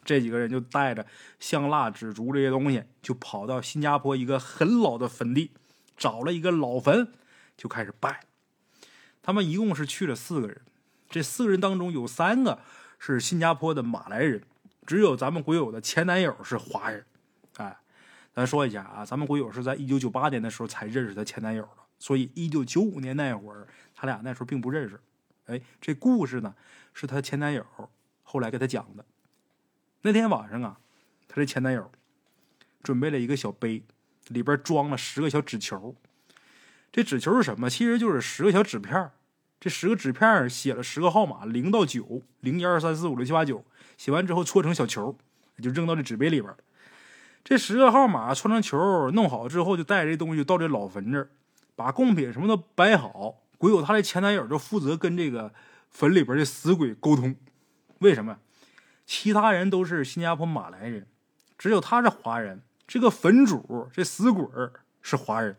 [0.04, 1.06] 这几个人就带着
[1.40, 5.52] 香蜡、纸烛这些东西，就跑到新加坡一个很老的坟地，
[5.96, 7.10] 找了一个老坟，
[7.56, 8.20] 就开始拜。
[9.22, 10.60] 他们一共是去了四个人，
[11.08, 12.58] 这四个人当中有三个。
[13.04, 14.40] 是新加坡的马来人，
[14.86, 17.04] 只有咱们鬼友的前男友是华人。
[17.56, 17.76] 哎，
[18.32, 25.00] 咱说一下啊，咱们鬼友是在一九九八年的时候才认识他前男友的，所以一九九五年那会儿，他俩那时候并不认识。
[25.46, 26.54] 哎，这故事呢，
[26.94, 27.66] 是他前男友
[28.22, 29.04] 后来给他讲的。
[30.02, 30.78] 那天晚上啊，
[31.26, 31.90] 他这前男友
[32.84, 33.82] 准备了一个小杯，
[34.28, 35.96] 里边装了十个小纸球。
[36.92, 37.70] 这纸球是什么？
[37.70, 39.10] 其实就是十个小纸片
[39.58, 43.64] 这十个纸片写了十个号码，零到九，零一二三四五六七八九。
[43.96, 45.16] 写完之后搓成小球，
[45.62, 46.52] 就扔到这纸杯里边
[47.44, 51.30] 这十个号码搓成球，弄好之后，就带着这东西到这老坟这儿，
[51.74, 53.42] 把贡品什么都摆好。
[53.56, 55.52] 鬼友他的前男友就负责跟这个
[55.88, 57.36] 坟里边的死鬼沟通。
[58.00, 58.38] 为什么？
[59.06, 61.06] 其他人都是新加坡马来人，
[61.56, 62.62] 只有他是华人。
[62.86, 64.44] 这个坟主这死鬼
[65.00, 65.56] 是华人，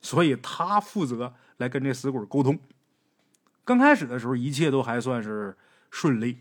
[0.00, 2.58] 所以他负责来跟这死鬼沟通。
[3.64, 5.56] 刚开始的时候，一切都还算是
[5.90, 6.38] 顺利，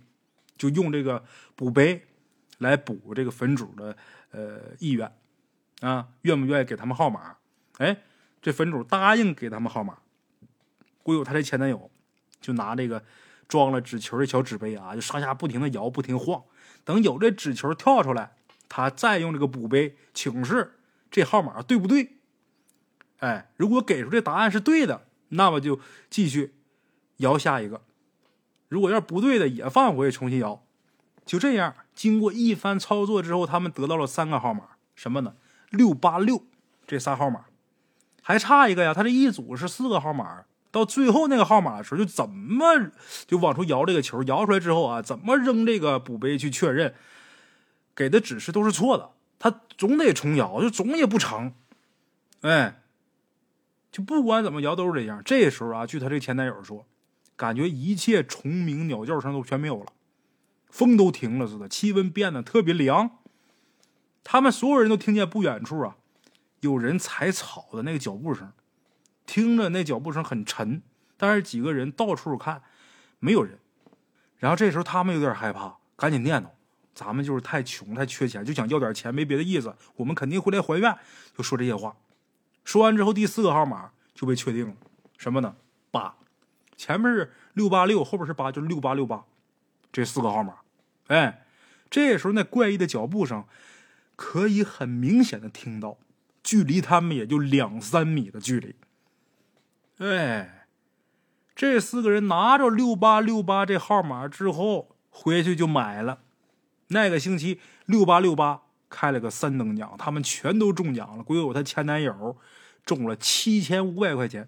[0.57, 1.23] 就用这个
[1.55, 2.05] 补碑
[2.59, 3.97] 来补这个坟主的
[4.31, 5.11] 呃意愿
[5.81, 7.37] 啊，愿不愿意给他们号码？
[7.79, 7.97] 哎，
[8.41, 9.97] 这坟主答应给他们号码。
[11.03, 11.89] 忽悠他这前男友
[12.39, 13.03] 就拿这个
[13.47, 16.43] 装了纸球的小纸杯啊，就上下不停的摇，不停晃。
[16.83, 18.35] 等有这纸球跳出来，
[18.69, 22.14] 他再用这个补杯请示这号码对不对？
[23.19, 26.55] 哎，如果给出这答案是对的，那么就继续。
[27.19, 27.81] 摇下一个，
[28.67, 30.61] 如果要是不对的，也放回去重新摇。
[31.25, 34.63] 就这样，经过一番操作之后，他们得到了三个号码，
[34.95, 35.35] 什么呢？
[35.69, 36.43] 六八六
[36.85, 37.45] 这仨号码，
[38.21, 38.93] 还差一个呀。
[38.93, 42.91] 他这一组是四个号码，到最后那个号码的时候，就怎么
[43.25, 46.93] 就往出摇这个球，摇出来之后啊，怎么扔这个补杯去确认，
[47.95, 51.53] 给的指示都是错的，他总得重摇，就总也不成。
[52.41, 52.81] 哎，
[53.95, 55.21] 就不管怎么摇都是这样。
[55.23, 56.85] 这时候啊，据他这前男友说。
[57.37, 59.87] 感觉一切虫鸣鸟叫声都全没有了，
[60.69, 63.17] 风都停了似的，气温变得特别凉。
[64.23, 65.97] 他们所有人都听见不远处啊，
[66.61, 68.53] 有人踩草的那个脚步声，
[69.25, 70.81] 听着那脚步声很沉。
[71.17, 72.63] 但是几个人到处看，
[73.19, 73.59] 没有人。
[74.37, 76.47] 然后这时候他们有点害怕，赶紧念叨
[76.95, 79.75] ：“咱们就是太穷，太缺钱，就想要点钱，没别的意思。
[79.97, 80.97] 我们肯定会来还愿。”
[81.37, 81.97] 就说这些话。
[82.65, 84.75] 说完之后，第四个号码就被确定了，
[85.17, 85.55] 什么呢？
[85.91, 86.15] 八。
[86.75, 89.23] 前面是六八六，后边是八，就是六八六八，
[89.93, 90.55] 这四个号码。
[91.07, 91.45] 哎，
[91.89, 93.45] 这时候那怪异的脚步声，
[94.17, 95.97] 可以很明显的听到，
[96.43, 98.75] 距离他们也就两三米的距离。
[99.99, 100.67] 哎，
[101.55, 106.23] 这四个人拿着六八六八这号码之后，回去就买了。
[106.89, 112.37] 那个星期六八六八开了个三等奖，他们全都中奖了，鬼友他前男友
[112.85, 114.47] 中了七千五百块钱。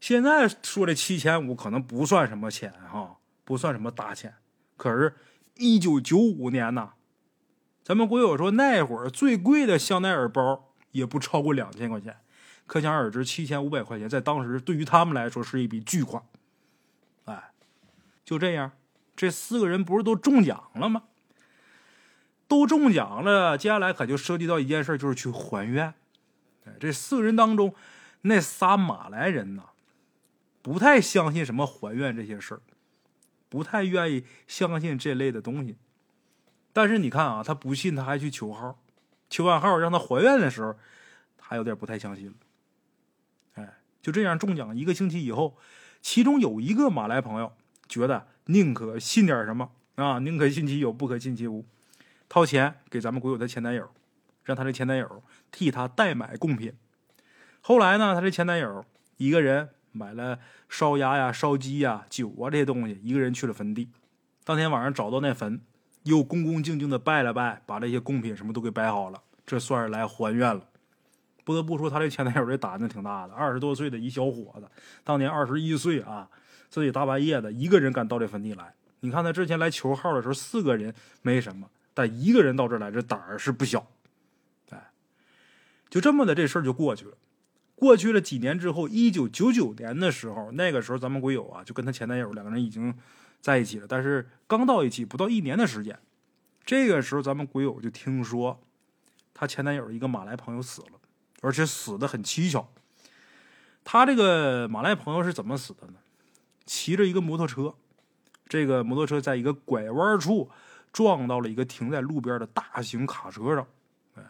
[0.00, 4.34] 现在说这七千五可能不算什么钱哈，不算什么大钱，
[4.76, 5.14] 可是，
[5.56, 6.94] 一九九五年呐，
[7.84, 12.16] 咱们鬼友说那会儿最贵的香奈儿包也不超过两千块钱，
[12.66, 16.20] 可想而知，七千五百块钱在当时对于他们来说是一笔巨款。
[17.26, 17.52] 哎，
[18.24, 18.72] 就这样，
[19.14, 21.04] 这四个人不是都中奖了吗？
[22.52, 25.94] 都中奖了，接下来可就涉及到一件事，就是去还愿。
[26.78, 27.74] 这四个人当中，
[28.20, 29.70] 那仨马来人呐，
[30.60, 32.60] 不太相信什么还愿这些事儿，
[33.48, 35.78] 不太愿意相信这类的东西。
[36.74, 38.78] 但是你看啊，他不信，他还去求号，
[39.30, 40.76] 求完号让他还愿的时候，
[41.38, 42.34] 他有点不太相信了。
[43.54, 45.56] 哎，就这样中奖一个星期以后，
[46.02, 47.50] 其中有一个马来朋友
[47.88, 51.64] 觉得宁可信点什么啊，宁可信其有，不可信其无。
[52.32, 53.86] 掏钱给咱们鬼友的前男友，
[54.42, 56.72] 让他的前男友替他代买贡品。
[57.60, 58.86] 后来呢，他这前男友
[59.18, 63.90] 一个人买了烧鸭呀、烧鸡呀、酒啊这些东西，一个人去了坟地。
[64.44, 65.60] 当天晚上找到那坟，
[66.04, 70.66] 又恭恭敬敬的拜了拜，把这些贡品什么都给摆好了，这算是来还愿了。
[71.44, 74.66] 不得不说，他这前男友这胆子挺大的，二十多岁的一小伙子，
[75.04, 76.30] 当年二十一岁啊，
[76.70, 78.72] 自己大半夜的一个人敢到这坟地来。
[79.00, 81.68] 你看他之前来求号的时候，四个人没什么。
[81.94, 83.86] 但一个人到这儿来，这胆儿是不小，
[84.70, 84.90] 哎，
[85.90, 87.16] 就这么的，这事儿就过去了。
[87.74, 92.94] 过去了几年之后，一九九九年的时候，那个时候咱们鬼友啊，就跟他前男友两个人已经
[93.40, 95.98] 在一起了，但是刚到一起不到一年的时间。
[96.64, 98.60] 这个时候，咱们鬼友就听说
[99.34, 101.00] 他前男友一个马来朋友死了，
[101.40, 102.72] 而且死的很蹊跷。
[103.82, 105.94] 他这个马来朋友是怎么死的呢？
[106.64, 107.74] 骑着一个摩托车，
[108.48, 110.48] 这个摩托车在一个拐弯处。
[110.92, 113.66] 撞到了一个停在路边的大型卡车上，
[114.14, 114.22] 哎，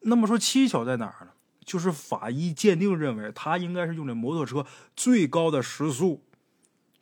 [0.00, 1.32] 那么说蹊跷在哪儿呢？
[1.64, 6.24] 就是法医鉴定认为他应该是用这摩托车最高的时速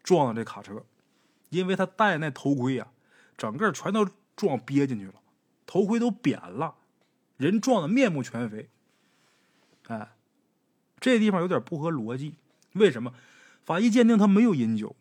[0.03, 0.85] 撞的这卡车，
[1.51, 2.88] 因为他戴那头盔呀，
[3.37, 5.14] 整个全都撞憋进去了，
[5.66, 6.74] 头盔都扁了，
[7.37, 8.68] 人撞的面目全非。
[9.87, 10.12] 哎，
[10.98, 12.35] 这地方有点不合逻辑，
[12.72, 13.12] 为什么？
[13.64, 14.96] 法医鉴定他没有饮酒，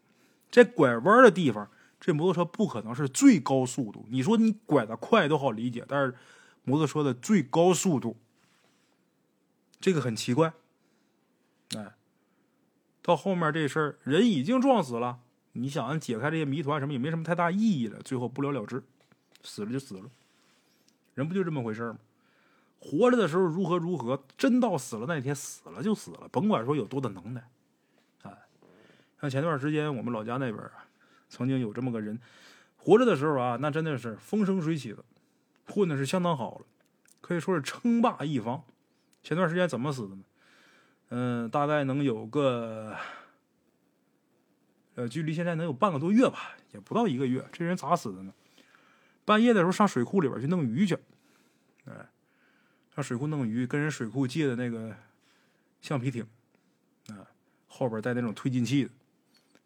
[0.51, 1.69] 在拐弯的地方。
[1.99, 6.15] 这摩托车不可能是最高速度，你说你拐的快都好理解，但是
[6.63, 8.15] 摩托车的最高速度，
[9.79, 10.53] 这个很奇怪。
[11.75, 11.95] 哎，
[13.01, 15.19] 到后面这事儿，人已经撞死了，
[15.53, 18.83] 你想解开这些谜团什么也没什么太大意义了，最后不了了之，
[19.43, 20.09] 死了就死了，
[21.15, 21.97] 人不就这么回事吗？
[22.79, 27.43] 活着的时候如何如何，真到死了那天死了就死了，甭管说有多大能耐。
[28.21, 28.31] 哎，
[29.19, 30.86] 像前段时间我们老家那边啊。
[31.29, 32.19] 曾经有这么个人，
[32.77, 35.03] 活着的时候啊，那真的是风生水起的，
[35.65, 36.65] 混的是相当好了，
[37.19, 38.63] 可以说是称霸一方。
[39.21, 40.23] 前段时间怎么死的呢？
[41.09, 42.95] 嗯，大概能有个，
[44.95, 47.45] 呃，距离现在能有半个多月吧，也不到一个月。
[47.51, 48.33] 这人咋死的呢？
[49.25, 50.97] 半夜的时候上水库里边去弄鱼去，
[51.85, 52.09] 哎，
[52.95, 54.95] 上水库弄鱼，跟人水库借的那个
[55.81, 56.25] 橡皮艇，
[57.09, 57.27] 啊，
[57.67, 58.91] 后边带那种推进器的，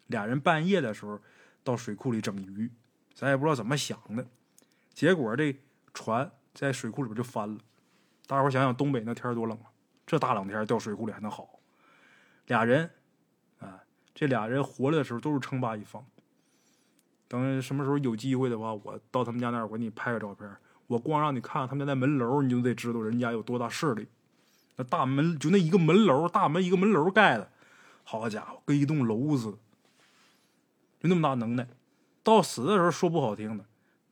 [0.08, 1.20] 俩人半夜的时候。
[1.64, 2.70] 到水库里整鱼，
[3.14, 4.26] 咱也不知道怎么想的，
[4.92, 5.56] 结果这
[5.94, 7.60] 船在水库里边就翻了。
[8.26, 9.70] 大伙想想，东北那天多冷啊！
[10.06, 11.60] 这大冷天掉水库里还能好？
[12.46, 12.90] 俩人
[13.58, 13.82] 啊，
[14.14, 16.04] 这俩人活着的时候都是称霸一方。
[17.28, 20.50] 等什么时候有机会的话，我到他们家那儿，我给你拍个照片。
[20.86, 24.08] 我光让你看他们家那门楼，你就得知道人家有多大势力。
[24.76, 27.50] 那大门就那一个门楼，大门一个门楼盖的，
[28.04, 29.58] 好家伙，跟一栋楼似的。
[31.02, 31.66] 就那么大能耐，
[32.22, 33.64] 到死的时候说不好听的，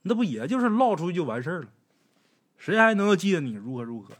[0.02, 1.68] 那不也就是唠出去就完事儿了？
[2.58, 4.12] 谁还能记得你如何如何？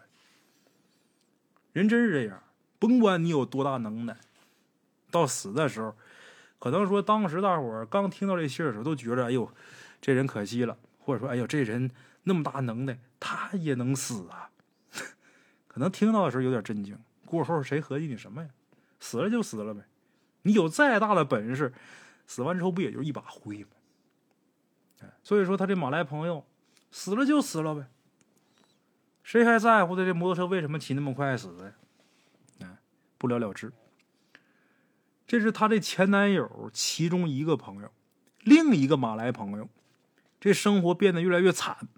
[1.72, 2.40] 人真是这样，
[2.78, 4.16] 甭管你有多大能耐，
[5.10, 5.96] 到死的时候，
[6.60, 9.50] 可能说当时大伙儿刚听到这信儿的时候，都觉着哎呦，
[10.00, 11.90] 这人可惜了，或者说哎呦，这人
[12.22, 14.48] 那么大能耐，他也能死啊？
[15.66, 18.48] 可能听到的时候有点震惊，过后谁合计你什么呀？
[19.00, 19.82] 死了就死了呗，
[20.42, 21.72] 你有再大的本事。
[22.30, 23.70] 死完之后不也就一把灰吗？
[25.20, 26.46] 所以说他这马来朋友
[26.92, 27.88] 死了就死了呗，
[29.24, 31.74] 谁还在乎他这摩托车为什么骑那么快死的？
[32.60, 32.78] 哎，
[33.18, 33.72] 不了了之。
[35.26, 37.90] 这是他的前男友其中一个朋友，
[38.44, 39.68] 另一个马来朋友，
[40.38, 41.88] 这生活变得越来越惨，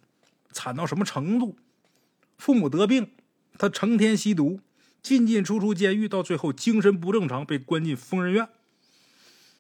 [0.51, 1.59] 惨到什么程度？
[2.39, 3.13] 父母得病，
[3.59, 4.61] 他成天吸毒，
[5.03, 8.49] 进进出出监狱，到最后精神不正常，被关进疯人院。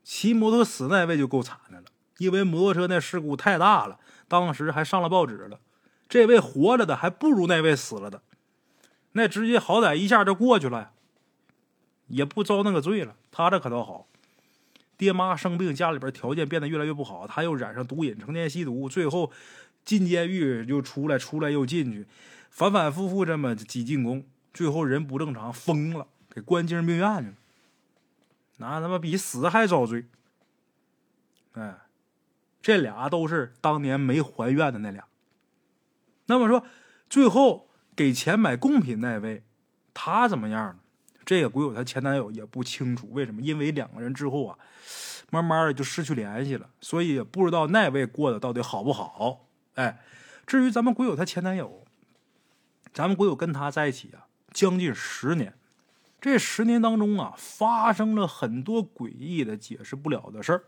[0.02, 1.84] 骑摩托死那位就够惨的了，
[2.18, 3.98] 因为摩托车那事故太大了，
[4.28, 5.60] 当时还上了报纸了。
[6.08, 8.22] 这位活着的还不如那位死了的，
[9.12, 10.90] 那直接好歹一下就过去了，
[12.08, 13.14] 也不遭那个罪了。
[13.30, 14.06] 他这可倒好，
[14.98, 19.30] 爹妈生病，家里边条件变得越来越不好，他又染上毒瘾，成天吸毒，最后
[19.84, 22.06] 进监狱又出来，出来又进去，
[22.50, 27.34] 反反复复这么几进宫，最后人不正常，疯了，给关精神病院去了。
[28.62, 30.06] 那他妈比死还遭罪。
[31.52, 31.76] 哎，
[32.62, 35.04] 这俩都是当年没还愿的那俩。
[36.26, 36.64] 那么说，
[37.10, 39.42] 最后给钱买贡品那位，
[39.92, 40.78] 他怎么样呢？
[41.24, 43.42] 这个鬼友他前男友也不清楚，为什么？
[43.42, 44.58] 因为两个人之后啊，
[45.30, 49.46] 慢慢的就失去联系了，所以也不知道那位过得到底好不好。
[49.74, 50.00] 哎，
[50.46, 51.84] 至于咱们鬼友他前男友，
[52.94, 55.54] 咱们鬼友跟他在一起啊，将近十年，
[56.22, 60.64] 这十年当中啊，发生了很多诡异的、解释不了的事儿。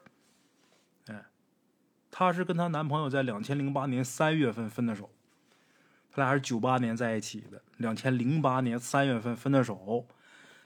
[1.07, 1.27] 哎，
[2.11, 5.09] 她是跟她男朋友在两千零八年三月份分的手。
[6.11, 10.07] 他俩是九八年在一起的，两千零八年三月份分的手。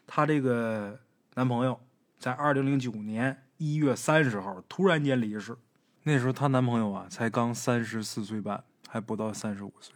[0.06, 0.98] 她这个
[1.34, 1.78] 男朋友
[2.18, 5.56] 在二零零九年一月三十号突然间离世，
[6.02, 9.94] 那时候她男朋友啊才刚三十四岁半，还不到三十五岁。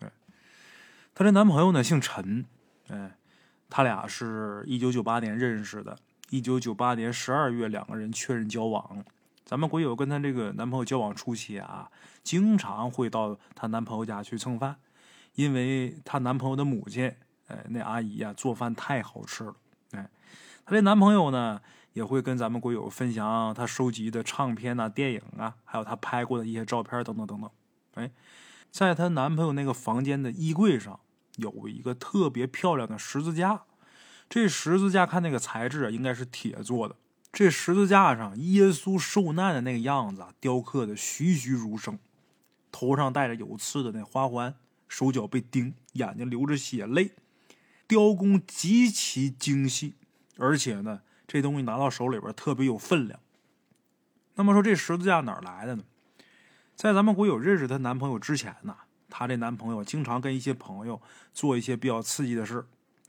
[0.00, 0.10] 哎，
[1.14, 2.44] 她这男朋友呢姓陈，
[2.88, 3.16] 哎，
[3.68, 5.98] 他俩是一九九八年认识的，
[6.30, 9.04] 一九九八年十二月两个人确认交往。
[9.44, 11.90] 咱们鬼友跟她这个男朋友交往初期啊，
[12.22, 14.76] 经常会到她男朋友家去蹭饭，
[15.34, 17.14] 因为她男朋友的母亲，
[17.46, 19.54] 哎，那阿姨呀做饭太好吃了，
[19.92, 20.08] 哎，
[20.66, 21.60] 她这男朋友呢
[21.94, 27.50] 也会跟咱们鬼友分享他收集的唱片呐、电影啊，还有他拍过的一些照片等等等等。
[27.94, 28.10] 哎，
[28.70, 31.00] 在她男朋友那个房间的衣柜上
[31.38, 33.62] 有一个特别漂亮的十字架，
[34.28, 36.94] 这十字架看那个材质啊，应该是铁做的。
[37.32, 41.98] 这十字架上，耶稣受难的那个样子啊，雕刻的栩栩如生，
[42.72, 44.54] 头上戴着有刺的那花环，
[44.88, 47.12] 手脚被钉，眼睛流着血泪，
[47.86, 49.94] 雕工极其精细，
[50.36, 53.20] 而且呢，这东西拿到手里边特别有分量。
[54.34, 55.84] 那么说，这十字架哪来的呢？
[56.74, 58.76] 在咱们国友认识她男朋友之前呢，
[59.08, 61.00] 她这男朋友经常跟一些朋友
[61.32, 62.64] 做一些比较刺激的事。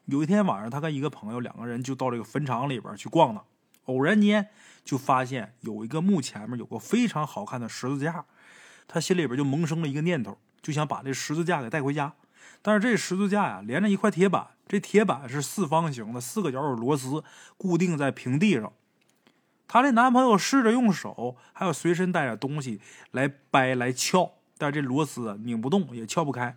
[0.06, 3.42] 有一天晚上，她跟一个朋友两个人就到这个坟场里边去逛呢。
[3.86, 4.48] 偶然间
[4.86, 8.24] 就发现有一个墓前面有个非常好看的十字架，
[8.88, 12.14] 她心里边就萌生了一个念头，就想把这十字架给带回家。
[12.62, 17.24] 但是这十字架呀连着一块铁板，这铁板是四方形的，四个角有螺丝
[17.58, 18.72] 固定在平地上。
[19.68, 22.82] 她这男朋友试着用手还有随身带着东西
[23.12, 26.56] 来掰来撬，但这螺丝拧不动也撬不开。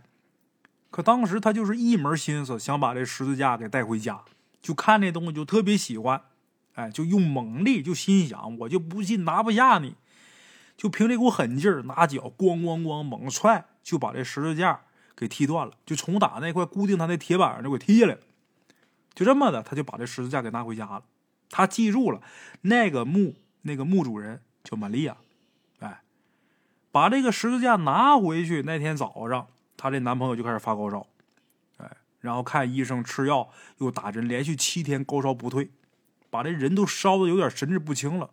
[0.90, 4.20] 可当时他就是一门心思想把这十字架给带回家，
[4.60, 6.20] 就看那东西就特别喜欢。
[6.74, 9.94] 哎，就用猛力，就心想，我就不信拿不下你，
[10.76, 14.80] 就凭这股狠劲儿，拿脚咣咣咣猛踹，就把这十字架
[15.14, 18.20] 给踢断了，就从打那块固定他那铁板上就给踢下来了。
[19.14, 21.04] 就这么的，他就把这十字架给拿回家了。
[21.50, 22.22] 他记住了
[22.62, 25.18] 那个墓，那个墓主人叫玛利亚。
[26.92, 31.04] 把这个十字架拿回去那天早上，她这男朋友就开始发高烧，
[31.78, 31.90] 哎，
[32.20, 35.70] 然后看医生吃药又打针，连续七天高烧不退。
[36.30, 38.30] 把这人都烧的有点神志不清了，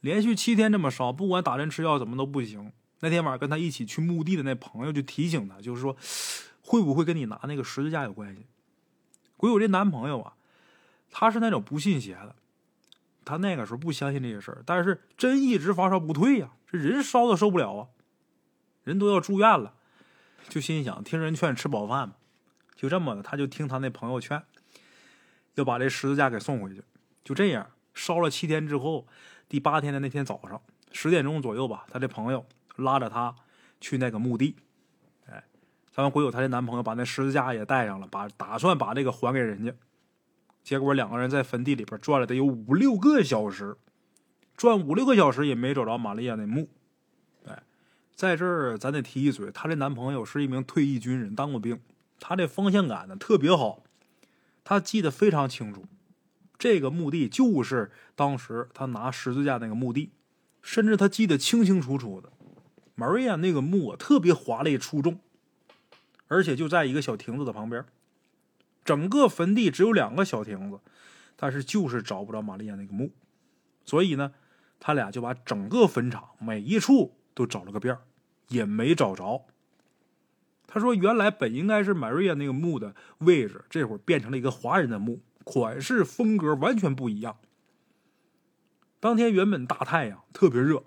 [0.00, 2.72] 连续七天这么烧，不管打针吃药怎么都不行。
[3.00, 5.96] 那天晚上跟他一起去墓地的那朋友就提醒他，就是说，
[6.60, 8.44] 会不会跟你拿那个十字架有关系？
[9.38, 10.34] 鬼友这男朋友啊，
[11.10, 12.34] 他是那种不信邪的，
[13.24, 17.88] 他那个时候不相信这些事儿，但是真一直发烧不退呀，这人烧的受不了啊，
[18.88, 19.74] 人都要住院了，
[20.48, 22.12] 就心想听人劝吃饱饭，
[22.74, 24.42] 就这么的，他就听他那朋友劝，
[25.56, 26.82] 要把这十字架给送回去。
[27.22, 29.06] 就这样烧了七天之后，
[29.46, 30.58] 第八天的那天早上
[30.90, 33.36] 十点钟左右吧，他这朋友拉着他
[33.78, 34.56] 去那个墓地，
[35.26, 35.44] 哎，
[35.92, 39.74] 咱们鬼友她的男朋友把那十字架也带上了，把打算把这个还给人家。
[40.62, 43.76] 结果两个人在坟地里边转了得有五六个小时，
[44.56, 46.70] 转五六个小时也没找着玛利亚那墓。
[48.18, 51.80] 在这儿咱得提一嘴，她的男朋友是一名退役军人，当过兵，
[52.18, 53.84] 他这方向感呢特别好，
[54.64, 55.84] 他记得非常清楚。
[56.58, 60.10] 这个墓地就是当时他拿十字架那个墓地，
[60.60, 62.32] 甚至他记得清清楚楚的。
[62.96, 65.20] 玛瑞亚那个墓啊，特别华丽出众，
[66.26, 67.84] 而且就在一个小亭子的旁边。
[68.84, 70.80] 整个坟地只有两个小亭子，
[71.36, 73.12] 但是就是找不着玛利亚那个墓，
[73.84, 74.32] 所以呢，
[74.80, 77.96] 他俩就把整个坟场每一处都找了个遍
[78.48, 79.46] 也没找着。
[80.66, 87.38] 他说：“原来本应该是玛瑞亚那个墓的位置，这会儿变成了一个华人的墓。”款式风格完全不一样。
[89.00, 90.84] 当天原本大太阳特别热，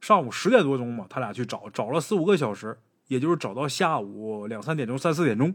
[0.00, 5.52] 上午十点多钟嘛，他俩去找，找了四五个小时，也就是找到下午两三点钟、三四点钟，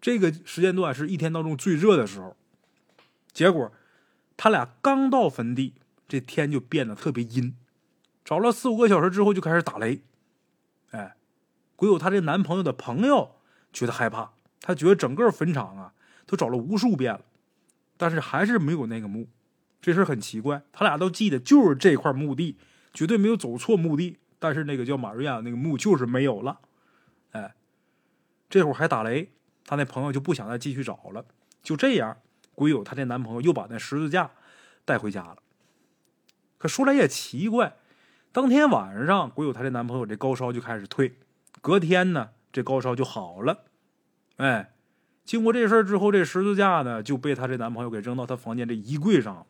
[0.00, 2.34] 这个时间段是一天当中最热的时候。
[3.30, 3.70] 结果，
[4.38, 5.74] 他俩刚到坟地，
[6.08, 7.54] 这天就变得特别阴。
[8.24, 10.00] 找了四五个小时之后，就开始打雷。
[10.94, 11.16] 哎，
[11.74, 13.32] 鬼友她这男朋友的朋友
[13.72, 14.30] 觉得害怕，
[14.60, 15.92] 他觉得整个坟场啊
[16.24, 17.24] 都找了无数遍了，
[17.96, 19.28] 但是还是没有那个墓。
[19.80, 22.56] 这事很奇怪，他俩都记得就是这块墓地，
[22.92, 24.18] 绝对没有走错墓地。
[24.38, 26.60] 但是那个叫马瑞亚那个墓就是没有了。
[27.32, 27.54] 哎，
[28.48, 29.32] 这会儿还打雷，
[29.66, 31.24] 他那朋友就不想再继续找了。
[31.62, 32.16] 就这样，
[32.54, 34.30] 鬼友她这男朋友又把那十字架
[34.84, 35.38] 带回家了。
[36.56, 37.76] 可说来也奇怪。
[38.34, 41.14] 当天晚上，鬼友她这男朋友这高烧就开始退，
[41.60, 43.62] 隔天呢，这高烧就好了。
[44.38, 44.74] 哎，
[45.24, 49.46] 经过这事儿之后，这十字架呢就被她这男朋友给扔到她房间这衣柜上了，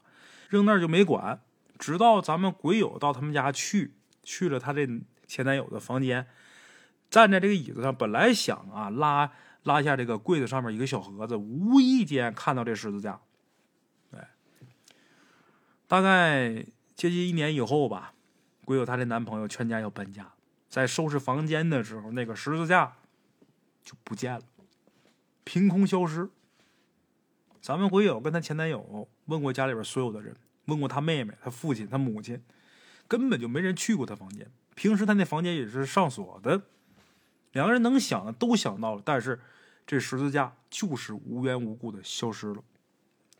[0.50, 1.40] 扔那就没管。
[1.78, 4.86] 直到咱们鬼友到他们家去，去了他这
[5.26, 6.26] 前男友的房间，
[7.08, 9.32] 站在这个椅子上，本来想啊拉
[9.62, 13.18] 拉下这个柜子上面一个小盒子，无意间看到这十字架。
[14.10, 14.28] 哎，
[15.88, 18.10] 大概接近一年以后吧。
[18.64, 20.32] 鬼友她这男朋友全家要搬家，
[20.68, 22.92] 在收拾房间的时候，那个十字架
[23.84, 24.42] 就不见了，
[25.44, 26.28] 凭空消失。
[27.60, 30.34] 咱们鬼友跟她前男友问过家里边所有的人，
[30.66, 32.42] 问过她妹妹、她父亲、她母亲，
[33.06, 34.50] 根本就没人去过她房间。
[34.74, 36.62] 平时她那房间也是上锁的。
[37.52, 39.40] 两个人能想的都想到了，但是
[39.86, 42.62] 这十字架就是无缘无故的消失了，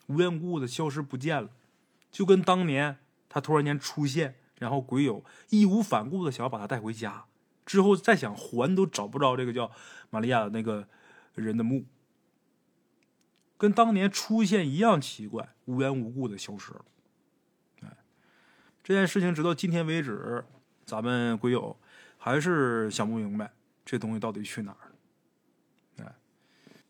[0.06, 1.50] 无缘无故的消失不见了，
[2.12, 2.98] 就跟当年
[3.28, 4.36] 她突然间出现。
[4.58, 7.24] 然后鬼友义无反顾的想要把他带回家，
[7.66, 9.70] 之后再想还都找不着这个叫
[10.10, 10.86] 玛利亚的那个
[11.34, 11.86] 人的墓，
[13.56, 16.84] 跟当年出现一样奇怪，无缘无故的消失了。
[17.82, 17.96] 哎，
[18.82, 20.44] 这件事情直到今天为止，
[20.84, 21.76] 咱们鬼友
[22.16, 23.52] 还是想不明白
[23.84, 26.04] 这东西到底去哪儿了。
[26.04, 26.14] 哎，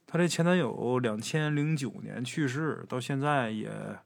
[0.07, 3.99] 他这前男友两千零九年去世，到现在也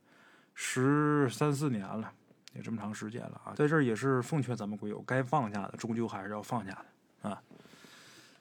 [0.55, 2.13] 十三四年了。
[2.59, 6.73] 也这么长时间了啊，在这儿也是奉劝咱们鬼友，该放下的终究还是要放下
[7.23, 7.41] 的啊。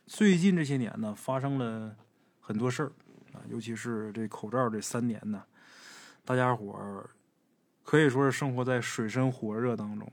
[0.07, 1.95] 最近这些年呢，发生了
[2.41, 2.91] 很多事儿
[3.33, 5.43] 啊，尤其是这口罩这三年呢，
[6.25, 7.07] 大家伙儿
[7.83, 10.11] 可以说是生活在水深火热当中，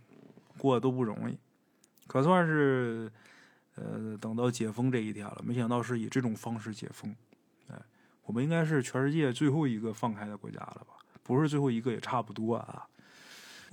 [0.58, 1.38] 过得都不容易，
[2.06, 3.10] 可算是
[3.76, 5.40] 呃等到解封这一天了。
[5.42, 7.16] 没想到是以这种方式解封，
[7.68, 7.80] 哎，
[8.24, 10.92] 我们应该是全世界最后一个放开的国家了吧？
[11.22, 12.86] 不是最后一个也差不多啊。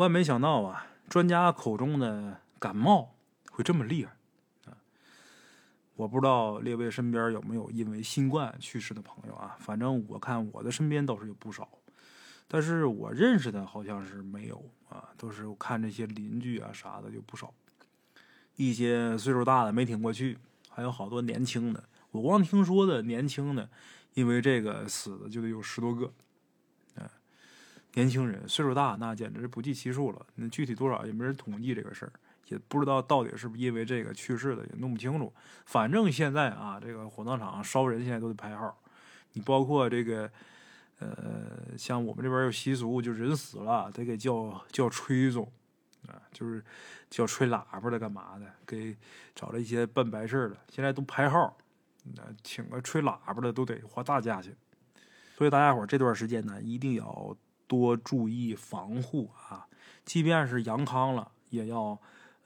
[0.02, 3.14] 万没想到啊，专家口中的感冒
[3.52, 4.12] 会这么厉害
[4.66, 4.74] 啊！
[5.96, 9.56] 我不知道列位身边有没有因为新冠去世的朋友啊？
[9.60, 11.70] 反正我看我的身边倒是有不少，
[12.48, 15.10] 但是我认识的好像是没有啊。
[15.18, 17.54] 都是看这些邻居啊啥的就不少，
[18.56, 21.84] 一些岁数大的没挺过去，还有好多年轻的。
[22.10, 23.70] 我光听说的年轻的，
[24.16, 26.12] 因为这个死的就得有十多个。
[27.94, 30.26] 年轻人岁数大，那简直不计其数了。
[30.36, 32.14] 那具体多少也没人统计这个事儿，
[32.48, 35.34] 也不知道到底是不是因为这个去世的，也弄不清楚。
[35.66, 38.82] 反正现在啊，这个火葬场烧人现在都得排号。
[39.34, 40.32] 你包括这个，
[41.00, 45.52] 呃，像我们这边有习俗，就人死了得给叫叫吹总，
[46.08, 46.64] 啊，就是
[47.10, 48.46] 叫吹喇叭的，干嘛的？
[48.66, 48.96] 给
[49.36, 51.58] 找了一些办白事的，现在都排号。
[52.16, 54.56] 那请个吹喇叭的都得花大价钱。
[55.36, 57.36] 所以大家伙这段时间呢，一定要。
[57.72, 59.66] 多注意防护啊！
[60.04, 61.98] 即便是阳康了，也要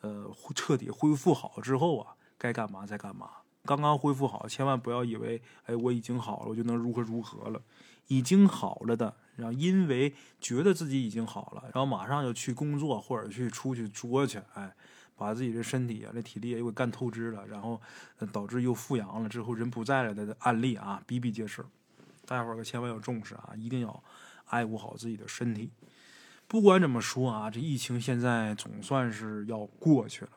[0.02, 3.28] 呃彻底恢复好之后啊，该干嘛再干嘛。
[3.64, 7.60] 刚刚恢复好，千万不要以为哎我已经好了，我就能如何如何了。
[8.06, 14.72] 已经好了的，然后因为觉得自己已经好了，然后马上就去工作或者去出去作去，哎，
[15.16, 17.82] 把自己的身体啊、这体力又给干透支了，然后
[18.32, 21.66] 导致又复阳了之后人不在了的案例啊比比皆是。
[22.28, 24.04] 大家伙儿可千万要重视啊，一定要。
[24.46, 25.72] 爱护好自己的身体。
[26.48, 30.32] 不管怎么说啊，这疫情现在总算是要过去了。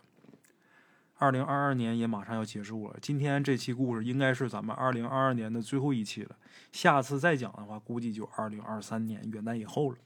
[1.20, 2.96] 二零二二年也马上要结束了。
[3.02, 6.36] 今天这期故事应该是咱们二零二二年的最后一期了。
[6.70, 9.98] 下次再讲的话，估计就二零二三年元旦以后了。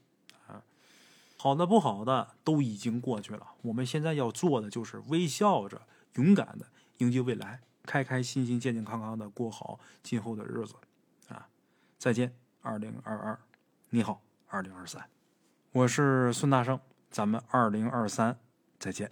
[0.47, 0.63] 啊，
[1.37, 3.47] 好的不好的都已经过去了。
[3.61, 5.83] 我们现在要做的就是微笑着、
[6.15, 6.65] 勇敢的
[6.97, 10.73] 迎接未来，开开心心、健健康康的过好今后的日子。
[11.29, 11.47] 啊，
[11.99, 13.39] 再见，二零二二。
[13.95, 15.07] 你好，二零二三，
[15.71, 16.79] 我是孙大圣，
[17.11, 18.35] 咱们二零二三
[18.79, 19.11] 再见。